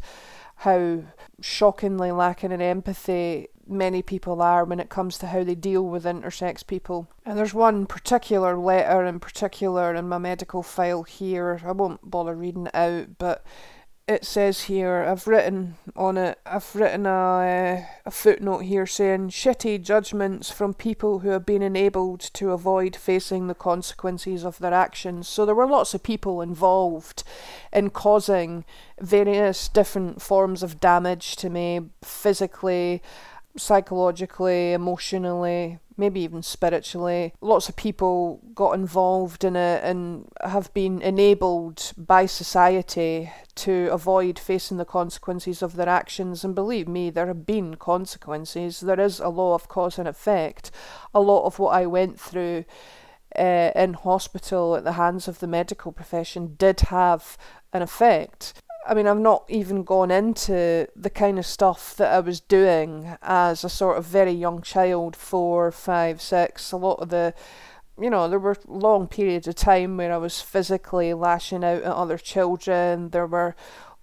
how 0.57 1.03
shockingly 1.41 2.11
lacking 2.11 2.53
in 2.53 2.61
empathy 2.61 3.49
many 3.67 4.03
people 4.03 4.43
are 4.43 4.65
when 4.65 4.81
it 4.81 4.89
comes 4.89 5.19
to 5.19 5.27
how 5.27 5.43
they 5.43 5.55
deal 5.55 5.83
with 5.83 6.05
intersex 6.05 6.67
people. 6.67 7.09
And 7.25 7.39
there's 7.39 7.55
one 7.55 7.87
particular 7.87 8.57
letter 8.57 9.05
in 9.05 9.21
particular 9.21 9.95
in 9.95 10.09
my 10.09 10.19
medical 10.19 10.63
file 10.63 11.03
here. 11.03 11.61
I 11.65 11.73
won't 11.73 12.09
bother 12.09 12.35
reading 12.35 12.67
it 12.67 12.75
out, 12.75 13.19
but 13.19 13.45
it 14.07 14.25
says 14.25 14.65
here, 14.65 14.97
I've 14.97 15.27
written 15.27 15.77
on 15.97 16.19
it, 16.19 16.39
I've 16.45 16.75
written 16.77 17.07
a, 17.07 17.11
uh, 17.11 17.87
a 18.05 18.11
footnote 18.11 18.59
here 18.59 18.85
saying 18.85 19.31
shitty 19.31 19.83
judgments 19.83 20.51
from 20.51 20.75
people 20.75 21.21
who 21.21 21.31
have 21.31 21.47
been 21.47 21.63
enabled 21.63 22.21
to 22.35 22.53
avoid 22.53 22.97
facing 22.97 23.47
the 23.47 23.55
consequences 23.55 24.45
of 24.45 24.59
their 24.59 24.75
actions. 24.75 25.27
So 25.27 25.47
there 25.47 25.55
were 25.55 25.67
lots 25.67 25.95
of 25.95 26.03
people 26.03 26.43
involved 26.43 27.25
in 27.73 27.89
causing 27.91 28.67
various 29.01 29.69
different 29.69 30.21
forms 30.21 30.63
of 30.63 30.81
damage 30.81 31.37
to 31.37 31.49
me 31.49 31.89
physically, 32.03 33.03
psychologically, 33.57 34.73
emotionally, 34.73 35.79
maybe 35.97 36.21
even 36.21 36.43
spiritually. 36.43 37.33
Lots 37.41 37.69
of 37.69 37.77
people 37.77 38.41
got 38.55 38.73
involved 38.73 39.45
in 39.45 39.57
it 39.57 39.85
and 39.85 40.29
have 40.43 40.73
been 40.75 41.01
enabled 41.03 41.93
by 41.97 42.27
society 42.27 43.31
to 43.57 43.89
avoid 43.93 44.39
facing 44.39 44.77
the 44.77 44.85
consequences 44.85 45.63
of 45.63 45.77
their 45.77 45.89
actions. 45.89 46.45
And 46.45 46.55
believe 46.55 46.89
me, 46.89 47.11
there 47.11 47.27
have 47.27 47.47
been 47.47 47.77
consequences. 47.77 48.81
There 48.81 49.01
is 49.01 49.21
a 49.21 49.29
law 49.29 49.55
of 49.55 49.69
cause 49.69 49.99
and 49.99 50.09
effect. 50.09 50.71
A 51.15 51.21
lot 51.21 51.45
of 51.45 51.59
what 51.59 51.75
I 51.75 51.87
went 51.87 52.19
through. 52.19 52.65
Uh, 53.37 53.73
in 53.75 53.95
hospital 53.95 54.77
at 54.77 54.85
the 54.85 54.93
hands 54.93 55.27
of 55.27 55.41
the 55.41 55.47
medical 55.49 55.91
profession 55.91 56.55
did 56.57 56.79
have 56.83 57.37
an 57.73 57.83
effect. 57.83 58.63
I 58.87 58.93
mean, 58.93 59.07
I've 59.07 59.19
not 59.19 59.45
even 59.49 59.83
gone 59.83 60.11
into 60.11 60.89
the 60.95 61.11
kind 61.11 61.39
of 61.39 61.47
stuff 61.47 61.97
that 61.97 62.13
I 62.13 62.21
was 62.21 62.41
doing 62.41 63.17
as 63.23 63.65
a 63.65 63.69
sort 63.71 63.97
of 63.97 64.05
very 64.05 64.33
young 64.33 64.61
child, 64.61 65.17
four, 65.17 65.71
five, 65.71 66.21
six. 66.21 66.71
A 66.71 66.77
lot 66.77 67.01
of 67.01 67.09
the, 67.09 67.33
you 67.99 68.11
know, 68.11 68.29
there 68.29 68.39
were 68.39 68.57
long 68.67 69.09
periods 69.09 69.49
of 69.49 69.55
time 69.55 69.97
where 69.97 70.13
I 70.13 70.19
was 70.19 70.43
physically 70.43 71.15
lashing 71.15 71.65
out 71.65 71.83
at 71.83 71.93
other 71.93 72.19
children. 72.19 73.09
There 73.11 73.27
were 73.27 73.57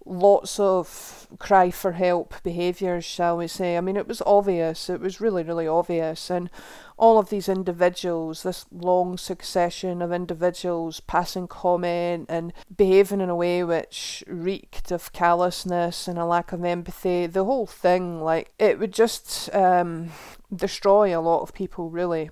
lots 0.05 0.59
of 0.59 1.27
cry 1.39 1.71
for 1.71 1.93
help 1.93 2.35
behaviours, 2.43 3.05
shall 3.05 3.37
we 3.37 3.47
say. 3.47 3.77
I 3.77 3.81
mean, 3.81 3.97
it 3.97 4.07
was 4.07 4.21
obvious, 4.25 4.89
it 4.89 4.99
was 4.99 5.21
really, 5.21 5.43
really 5.43 5.67
obvious. 5.67 6.29
And 6.29 6.49
all 6.97 7.17
of 7.17 7.29
these 7.29 7.49
individuals, 7.49 8.43
this 8.43 8.65
long 8.71 9.17
succession 9.17 10.01
of 10.01 10.11
individuals 10.11 10.99
passing 10.99 11.47
comment 11.47 12.27
and 12.29 12.53
behaving 12.75 13.21
in 13.21 13.29
a 13.29 13.35
way 13.35 13.63
which 13.63 14.23
reeked 14.27 14.91
of 14.91 15.11
callousness 15.13 16.07
and 16.07 16.19
a 16.19 16.25
lack 16.25 16.51
of 16.51 16.63
empathy, 16.63 17.25
the 17.27 17.45
whole 17.45 17.67
thing, 17.67 18.21
like, 18.21 18.53
it 18.59 18.79
would 18.79 18.93
just 18.93 19.53
um, 19.55 20.11
destroy 20.53 21.17
a 21.17 21.21
lot 21.21 21.41
of 21.41 21.53
people, 21.53 21.89
really. 21.89 22.29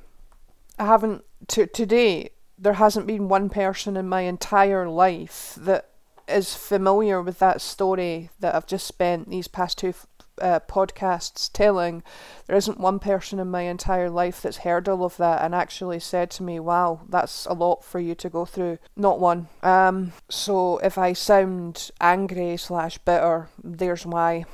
I 0.77 0.85
haven't, 0.85 1.23
to 1.49 1.65
today, 1.67 2.29
there 2.57 2.73
hasn't 2.73 3.07
been 3.07 3.29
one 3.29 3.49
person 3.49 3.95
in 3.95 4.07
my 4.07 4.21
entire 4.21 4.87
life 4.87 5.57
that 5.57 5.88
is 6.29 6.55
familiar 6.55 7.21
with 7.21 7.39
that 7.39 7.61
story 7.61 8.29
that 8.39 8.55
I've 8.55 8.67
just 8.67 8.87
spent 8.87 9.29
these 9.29 9.47
past 9.47 9.77
two 9.77 9.93
uh, 10.41 10.59
podcasts 10.61 11.51
telling, 11.51 12.03
there 12.47 12.55
isn't 12.55 12.79
one 12.79 12.99
person 12.99 13.39
in 13.39 13.51
my 13.51 13.63
entire 13.63 14.09
life 14.09 14.41
that's 14.41 14.57
heard 14.57 14.87
all 14.87 15.03
of 15.03 15.17
that 15.17 15.43
and 15.43 15.53
actually 15.53 15.99
said 15.99 16.29
to 16.31 16.43
me, 16.43 16.59
"Wow, 16.59 17.01
that's 17.09 17.45
a 17.45 17.53
lot 17.53 17.83
for 17.83 17.99
you 17.99 18.15
to 18.15 18.29
go 18.29 18.45
through." 18.45 18.77
Not 18.95 19.19
one. 19.19 19.47
Um, 19.63 20.13
so 20.29 20.77
if 20.79 20.97
I 20.97 21.13
sound 21.13 21.91
angry 21.99 22.57
slash 22.57 22.97
bitter, 22.99 23.49
there's 23.63 24.05
why. 24.05 24.45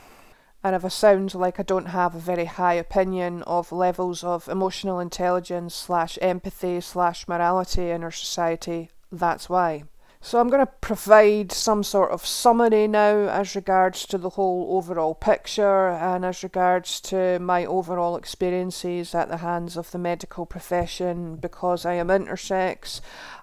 And 0.64 0.76
if 0.76 0.84
I 0.84 0.88
sound 0.88 1.36
like 1.36 1.60
I 1.60 1.64
don't 1.64 1.90
have 1.90 2.16
a 2.16 2.20
very 2.20 2.46
high 2.46 2.74
opinion 2.74 3.44
of 3.44 3.72
levels 3.72 4.24
of 4.24 4.48
emotional 4.48 5.00
intelligence 5.00 5.76
slash 5.76 6.18
empathy 6.24 6.82
slash 6.82 7.28
morality 7.28 7.92
in 7.92 8.04
our 8.04 8.12
society, 8.12 8.90
that's 9.12 9.48
why. 9.48 9.84
So 10.26 10.40
I'm 10.40 10.50
going 10.50 10.66
to 10.66 10.72
provide 10.82 11.52
some 11.52 11.84
sort 11.84 12.10
of 12.10 12.26
summary 12.26 12.88
now 12.88 13.30
as 13.30 13.56
regards 13.56 14.08
to 14.08 14.18
the 14.18 14.32
whole 14.32 14.70
overall 14.72 15.14
picture 15.14 15.90
and 15.90 16.26
as 16.26 16.42
regards 16.42 17.00
to 17.02 17.38
my 17.38 17.64
overall 17.64 18.16
experiences 18.16 19.14
at 19.14 19.30
the 19.30 19.38
hands 19.38 19.78
of 19.78 19.92
the 19.92 20.00
medical 20.00 20.48
profession 20.48 21.36
because 21.36 21.86
I 21.86 21.94
am 21.94 22.08
intersex. 22.08 23.02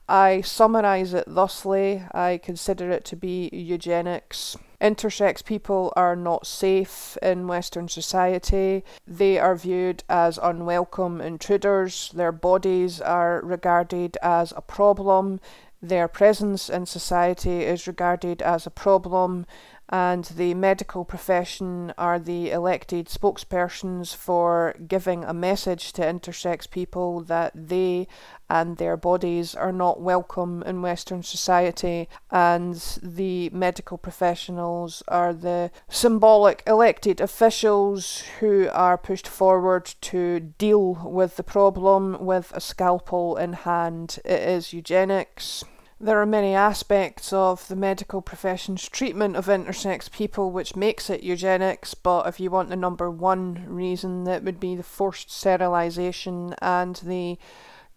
I 0.08 0.40
summarise 0.40 1.14
it 1.14 1.26
thusly 1.28 2.02
I 2.12 2.40
consider 2.42 2.90
it 2.90 3.04
to 3.04 3.16
be 3.16 3.48
eugenics. 3.52 4.56
Intersex 4.80 5.44
people 5.44 5.92
are 5.94 6.16
not 6.16 6.48
safe 6.48 7.16
in 7.22 7.46
Western 7.46 7.88
society. 7.88 8.82
They 9.06 9.38
are 9.38 9.54
viewed 9.54 10.02
as 10.08 10.36
unwelcome 10.42 11.20
intruders. 11.20 12.10
Their 12.12 12.32
bodies 12.32 13.00
are 13.00 13.40
regarded 13.44 14.18
as 14.20 14.52
a 14.56 14.60
problem 14.60 15.38
their 15.82 16.06
presence 16.06 16.70
in 16.70 16.86
society 16.86 17.64
is 17.64 17.88
regarded 17.88 18.40
as 18.40 18.66
a 18.66 18.70
problem, 18.70 19.44
and 19.88 20.24
the 20.36 20.54
medical 20.54 21.04
profession 21.04 21.92
are 21.98 22.18
the 22.18 22.50
elected 22.50 23.08
spokespersons 23.08 24.14
for 24.14 24.74
giving 24.88 25.22
a 25.24 25.34
message 25.34 25.92
to 25.92 26.00
intersex 26.00 26.70
people 26.70 27.20
that 27.20 27.52
they 27.54 28.06
and 28.48 28.76
their 28.76 28.96
bodies 28.96 29.54
are 29.54 29.72
not 29.72 30.00
welcome 30.00 30.62
in 30.62 30.82
Western 30.82 31.22
society, 31.22 32.08
and 32.30 32.76
the 33.02 33.50
medical 33.50 33.98
professionals 33.98 35.02
are 35.08 35.34
the 35.34 35.70
symbolic 35.88 36.62
elected 36.66 37.20
officials 37.20 38.22
who 38.38 38.68
are 38.72 38.96
pushed 38.96 39.26
forward 39.26 39.92
to 40.00 40.38
deal 40.38 40.94
with 41.04 41.36
the 41.36 41.42
problem 41.42 42.16
with 42.24 42.52
a 42.54 42.60
scalpel 42.60 43.36
in 43.36 43.52
hand. 43.52 44.18
It 44.24 44.40
is 44.40 44.72
eugenics. 44.72 45.64
There 46.04 46.20
are 46.20 46.26
many 46.26 46.52
aspects 46.52 47.32
of 47.32 47.68
the 47.68 47.76
medical 47.76 48.22
profession's 48.22 48.88
treatment 48.88 49.36
of 49.36 49.46
intersex 49.46 50.10
people 50.10 50.50
which 50.50 50.74
makes 50.74 51.08
it 51.08 51.22
eugenics, 51.22 51.94
but 51.94 52.26
if 52.26 52.40
you 52.40 52.50
want 52.50 52.70
the 52.70 52.74
number 52.74 53.08
one 53.08 53.64
reason, 53.68 54.24
that 54.24 54.42
would 54.42 54.58
be 54.58 54.74
the 54.74 54.82
forced 54.82 55.30
sterilisation 55.30 56.56
and 56.60 56.96
the 57.04 57.38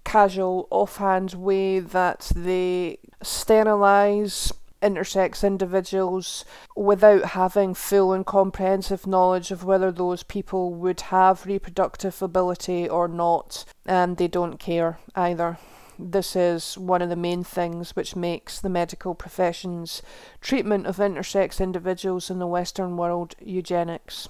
casual, 0.03 0.67
offhand 0.69 1.33
way 1.33 1.79
that 1.79 2.31
they 2.35 2.99
sterilise 3.23 4.53
intersex 4.83 5.43
individuals 5.43 6.45
without 6.75 7.29
having 7.29 7.73
full 7.73 8.13
and 8.13 8.27
comprehensive 8.27 9.07
knowledge 9.07 9.49
of 9.49 9.63
whether 9.63 9.91
those 9.91 10.21
people 10.21 10.75
would 10.75 11.01
have 11.01 11.47
reproductive 11.47 12.21
ability 12.21 12.87
or 12.87 13.07
not, 13.07 13.65
and 13.87 14.17
they 14.17 14.27
don't 14.27 14.59
care 14.59 14.99
either 15.15 15.57
this 15.97 16.35
is 16.35 16.77
one 16.77 17.01
of 17.01 17.09
the 17.09 17.15
main 17.15 17.43
things 17.43 17.95
which 17.95 18.15
makes 18.15 18.59
the 18.59 18.69
medical 18.69 19.15
profession's 19.15 20.01
treatment 20.41 20.85
of 20.87 20.97
intersex 20.97 21.59
individuals 21.59 22.29
in 22.29 22.39
the 22.39 22.47
Western 22.47 22.97
world 22.97 23.35
eugenics. 23.39 24.27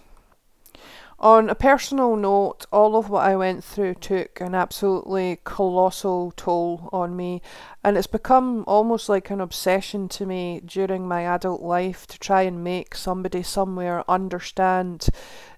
On 1.19 1.49
a 1.49 1.55
personal 1.55 2.17
note, 2.17 2.65
all 2.73 2.97
of 2.97 3.09
what 3.09 3.25
I 3.25 3.37
went 3.37 3.63
through 3.63 3.95
took 3.95 4.41
an 4.41 4.53
absolutely 4.53 5.39
colossal 5.45 6.33
toll 6.35 6.89
on 6.91 7.15
me, 7.15 7.41
and 7.85 7.97
it's 7.97 8.05
become 8.05 8.65
almost 8.67 9.07
like 9.07 9.29
an 9.29 9.39
obsession 9.39 10.09
to 10.09 10.25
me 10.25 10.61
during 10.65 11.07
my 11.07 11.25
adult 11.25 11.61
life 11.61 12.05
to 12.07 12.19
try 12.19 12.41
and 12.41 12.65
make 12.65 12.95
somebody 12.95 13.43
somewhere 13.43 14.03
understand 14.09 15.07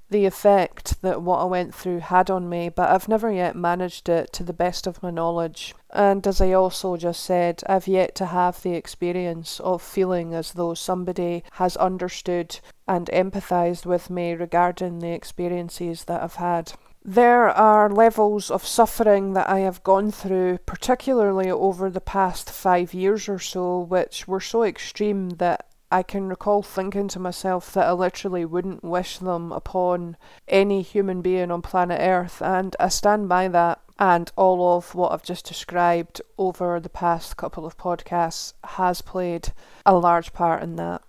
the 0.09 0.25
effect 0.25 1.01
that 1.01 1.21
what 1.21 1.39
I 1.39 1.45
went 1.45 1.75
through 1.75 1.99
had 1.99 2.29
on 2.29 2.47
me, 2.49 2.69
but 2.69 2.89
I've 2.89 3.09
never 3.09 3.31
yet 3.31 3.55
managed 3.55 4.07
it 4.09 4.31
to 4.33 4.43
the 4.43 4.53
best 4.53 4.87
of 4.87 5.03
my 5.03 5.11
knowledge. 5.11 5.75
And 5.91 6.25
as 6.25 6.39
I 6.39 6.53
also 6.53 6.95
just 6.97 7.23
said, 7.23 7.61
I've 7.67 7.87
yet 7.87 8.15
to 8.15 8.27
have 8.27 8.61
the 8.61 8.73
experience 8.73 9.59
of 9.59 9.81
feeling 9.81 10.33
as 10.33 10.53
though 10.53 10.73
somebody 10.73 11.43
has 11.53 11.75
understood 11.77 12.59
and 12.87 13.09
empathised 13.11 13.85
with 13.85 14.09
me 14.09 14.33
regarding 14.33 14.99
the 14.99 15.11
experiences 15.11 16.05
that 16.05 16.21
I've 16.21 16.35
had. 16.35 16.73
There 17.03 17.49
are 17.49 17.89
levels 17.89 18.51
of 18.51 18.65
suffering 18.65 19.33
that 19.33 19.49
I 19.49 19.59
have 19.59 19.83
gone 19.83 20.11
through, 20.11 20.57
particularly 20.65 21.49
over 21.49 21.89
the 21.89 22.01
past 22.01 22.49
five 22.49 22.93
years 22.93 23.29
or 23.29 23.39
so, 23.39 23.79
which 23.79 24.27
were 24.27 24.41
so 24.41 24.63
extreme 24.63 25.29
that 25.31 25.67
I 25.89 26.03
can 26.03 26.27
recall 26.27 26.63
thinking 26.63 27.07
to 27.09 27.19
myself 27.19 27.71
that 27.73 27.87
I 27.87 27.93
literally 27.93 28.43
wouldn't 28.43 28.83
wish 28.83 29.19
them 29.19 29.53
upon 29.53 30.17
any 30.47 30.81
human 30.81 31.21
being 31.21 31.49
on 31.49 31.61
planet 31.61 32.01
Earth, 32.01 32.41
and 32.41 32.75
I 32.77 32.89
stand 32.89 33.29
by 33.29 33.47
that. 33.47 33.79
And 33.99 34.31
all 34.35 34.77
of 34.77 34.93
what 34.93 35.11
I've 35.11 35.23
just 35.23 35.45
described 35.45 36.21
over 36.37 36.79
the 36.79 36.89
past 36.89 37.35
couple 37.35 37.65
of 37.65 37.77
podcasts 37.77 38.53
has 38.63 39.01
played 39.01 39.53
a 39.85 39.95
large 39.95 40.33
part 40.33 40.61
in 40.61 40.75
that. 40.75 41.01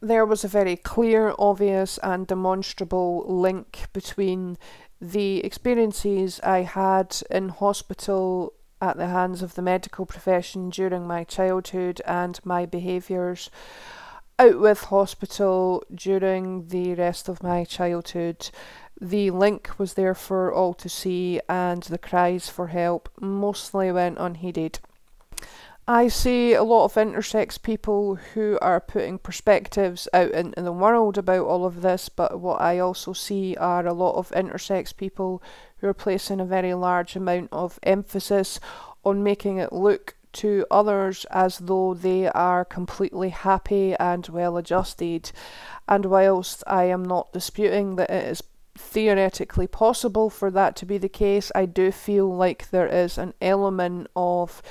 There 0.00 0.26
was 0.26 0.44
a 0.44 0.48
very 0.48 0.76
clear, 0.76 1.34
obvious, 1.38 1.98
and 2.02 2.26
demonstrable 2.26 3.24
link 3.26 3.86
between 3.92 4.58
the 5.00 5.44
experiences 5.44 6.38
I 6.40 6.62
had 6.62 7.16
in 7.30 7.48
hospital 7.50 8.52
at 8.80 8.96
the 8.96 9.06
hands 9.06 9.42
of 9.42 9.54
the 9.54 9.62
medical 9.62 10.04
profession 10.04 10.70
during 10.70 11.06
my 11.06 11.24
childhood 11.24 12.00
and 12.04 12.38
my 12.44 12.66
behaviours 12.66 13.48
out 14.38 14.60
with 14.60 14.84
hospital 14.84 15.82
during 15.92 16.68
the 16.68 16.94
rest 16.94 17.28
of 17.28 17.42
my 17.42 17.64
childhood. 17.64 18.50
The 19.00 19.30
link 19.30 19.70
was 19.78 19.94
there 19.94 20.14
for 20.14 20.52
all 20.52 20.74
to 20.74 20.88
see, 20.88 21.40
and 21.48 21.82
the 21.84 21.98
cries 21.98 22.48
for 22.48 22.68
help 22.68 23.08
mostly 23.20 23.90
went 23.92 24.18
unheeded. 24.18 24.80
I 25.90 26.08
see 26.08 26.52
a 26.52 26.62
lot 26.62 26.84
of 26.84 26.94
intersex 26.94 27.60
people 27.62 28.16
who 28.16 28.58
are 28.60 28.78
putting 28.78 29.18
perspectives 29.18 30.06
out 30.12 30.32
into 30.32 30.60
the 30.60 30.70
world 30.70 31.16
about 31.16 31.46
all 31.46 31.64
of 31.64 31.80
this, 31.80 32.10
but 32.10 32.40
what 32.40 32.60
I 32.60 32.78
also 32.78 33.14
see 33.14 33.56
are 33.56 33.86
a 33.86 33.94
lot 33.94 34.16
of 34.16 34.28
intersex 34.32 34.94
people 34.94 35.42
who 35.78 35.88
are 35.88 35.94
placing 35.94 36.40
a 36.40 36.44
very 36.44 36.74
large 36.74 37.16
amount 37.16 37.48
of 37.52 37.78
emphasis 37.82 38.60
on 39.02 39.22
making 39.22 39.56
it 39.56 39.72
look 39.72 40.17
to 40.34 40.66
others 40.70 41.24
as 41.30 41.58
though 41.58 41.94
they 41.94 42.28
are 42.28 42.64
completely 42.64 43.30
happy 43.30 43.94
and 43.94 44.28
well 44.28 44.56
adjusted. 44.56 45.32
And 45.88 46.04
whilst 46.06 46.62
I 46.66 46.84
am 46.84 47.04
not 47.04 47.32
disputing 47.32 47.96
that 47.96 48.10
it 48.10 48.24
is 48.24 48.42
theoretically 48.76 49.66
possible 49.66 50.30
for 50.30 50.50
that 50.50 50.76
to 50.76 50.86
be 50.86 50.98
the 50.98 51.08
case, 51.08 51.50
I 51.54 51.66
do 51.66 51.90
feel 51.90 52.34
like 52.34 52.70
there 52.70 52.86
is 52.86 53.18
an 53.18 53.34
element 53.40 54.08
of 54.14 54.62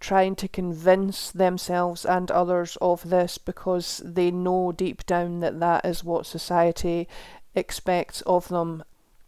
trying 0.00 0.36
to 0.36 0.48
convince 0.48 1.30
themselves 1.32 2.04
and 2.04 2.30
others 2.30 2.76
of 2.82 3.08
this 3.08 3.38
because 3.38 4.02
they 4.04 4.30
know 4.30 4.70
deep 4.70 5.06
down 5.06 5.40
that 5.40 5.60
that 5.60 5.84
is 5.84 6.04
what 6.04 6.26
society 6.26 7.08
expects 7.54 8.20
of 8.22 8.48
them. 8.48 8.84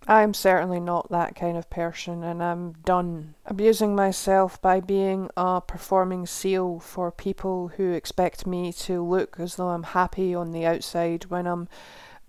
I'm 0.09 0.35
certainly 0.35 0.79
not 0.79 1.11
that 1.11 1.35
kind 1.35 1.57
of 1.57 1.69
person, 1.69 2.23
and 2.23 2.41
I'm 2.41 2.75
done 2.85 3.35
abusing 3.45 3.97
myself 3.97 4.63
by 4.63 4.79
being 4.79 5.31
a 5.37 5.61
performing 5.61 6.27
seal 6.27 6.79
for 6.79 7.11
people 7.11 7.69
who 7.77 7.91
expect 7.91 8.47
me 8.47 8.73
to 8.75 9.03
look 9.03 9.41
as 9.41 9.57
though 9.57 9.71
I'm 9.71 9.83
happy 9.83 10.33
on 10.33 10.53
the 10.53 10.65
outside 10.65 11.25
when 11.25 11.49
I'm 11.49 11.69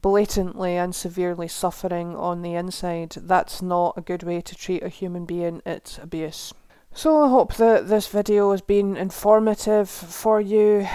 blatantly 0.02 0.76
and 0.76 0.96
severely 0.96 1.48
suffering 1.48 2.16
on 2.16 2.42
the 2.42 2.56
inside. 2.56 3.12
That's 3.12 3.62
not 3.62 3.96
a 3.96 4.02
good 4.02 4.24
way 4.24 4.42
to 4.42 4.56
treat 4.56 4.82
a 4.82 4.90
human 4.90 5.26
being, 5.26 5.62
it's 5.64 6.00
abuse. 6.00 6.54
So 6.94 7.24
I 7.24 7.30
hope 7.30 7.58
that 7.58 7.90
this 7.90 8.08
video 8.08 8.50
has 8.52 8.62
been 8.62 8.98
informative 8.98 9.88
for 9.88 10.42
you. 10.42 10.88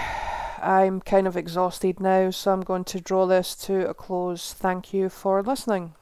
I'm 0.61 1.01
kind 1.01 1.29
of 1.29 1.37
exhausted 1.37 2.01
now, 2.01 2.31
so 2.31 2.53
I'm 2.53 2.63
going 2.63 2.85
to 2.85 3.01
draw 3.01 3.27
this 3.27 3.55
to 3.67 3.89
a 3.89 3.95
close. 3.95 4.53
Thank 4.53 4.93
you 4.93 5.09
for 5.09 5.43
listening. 5.45 5.95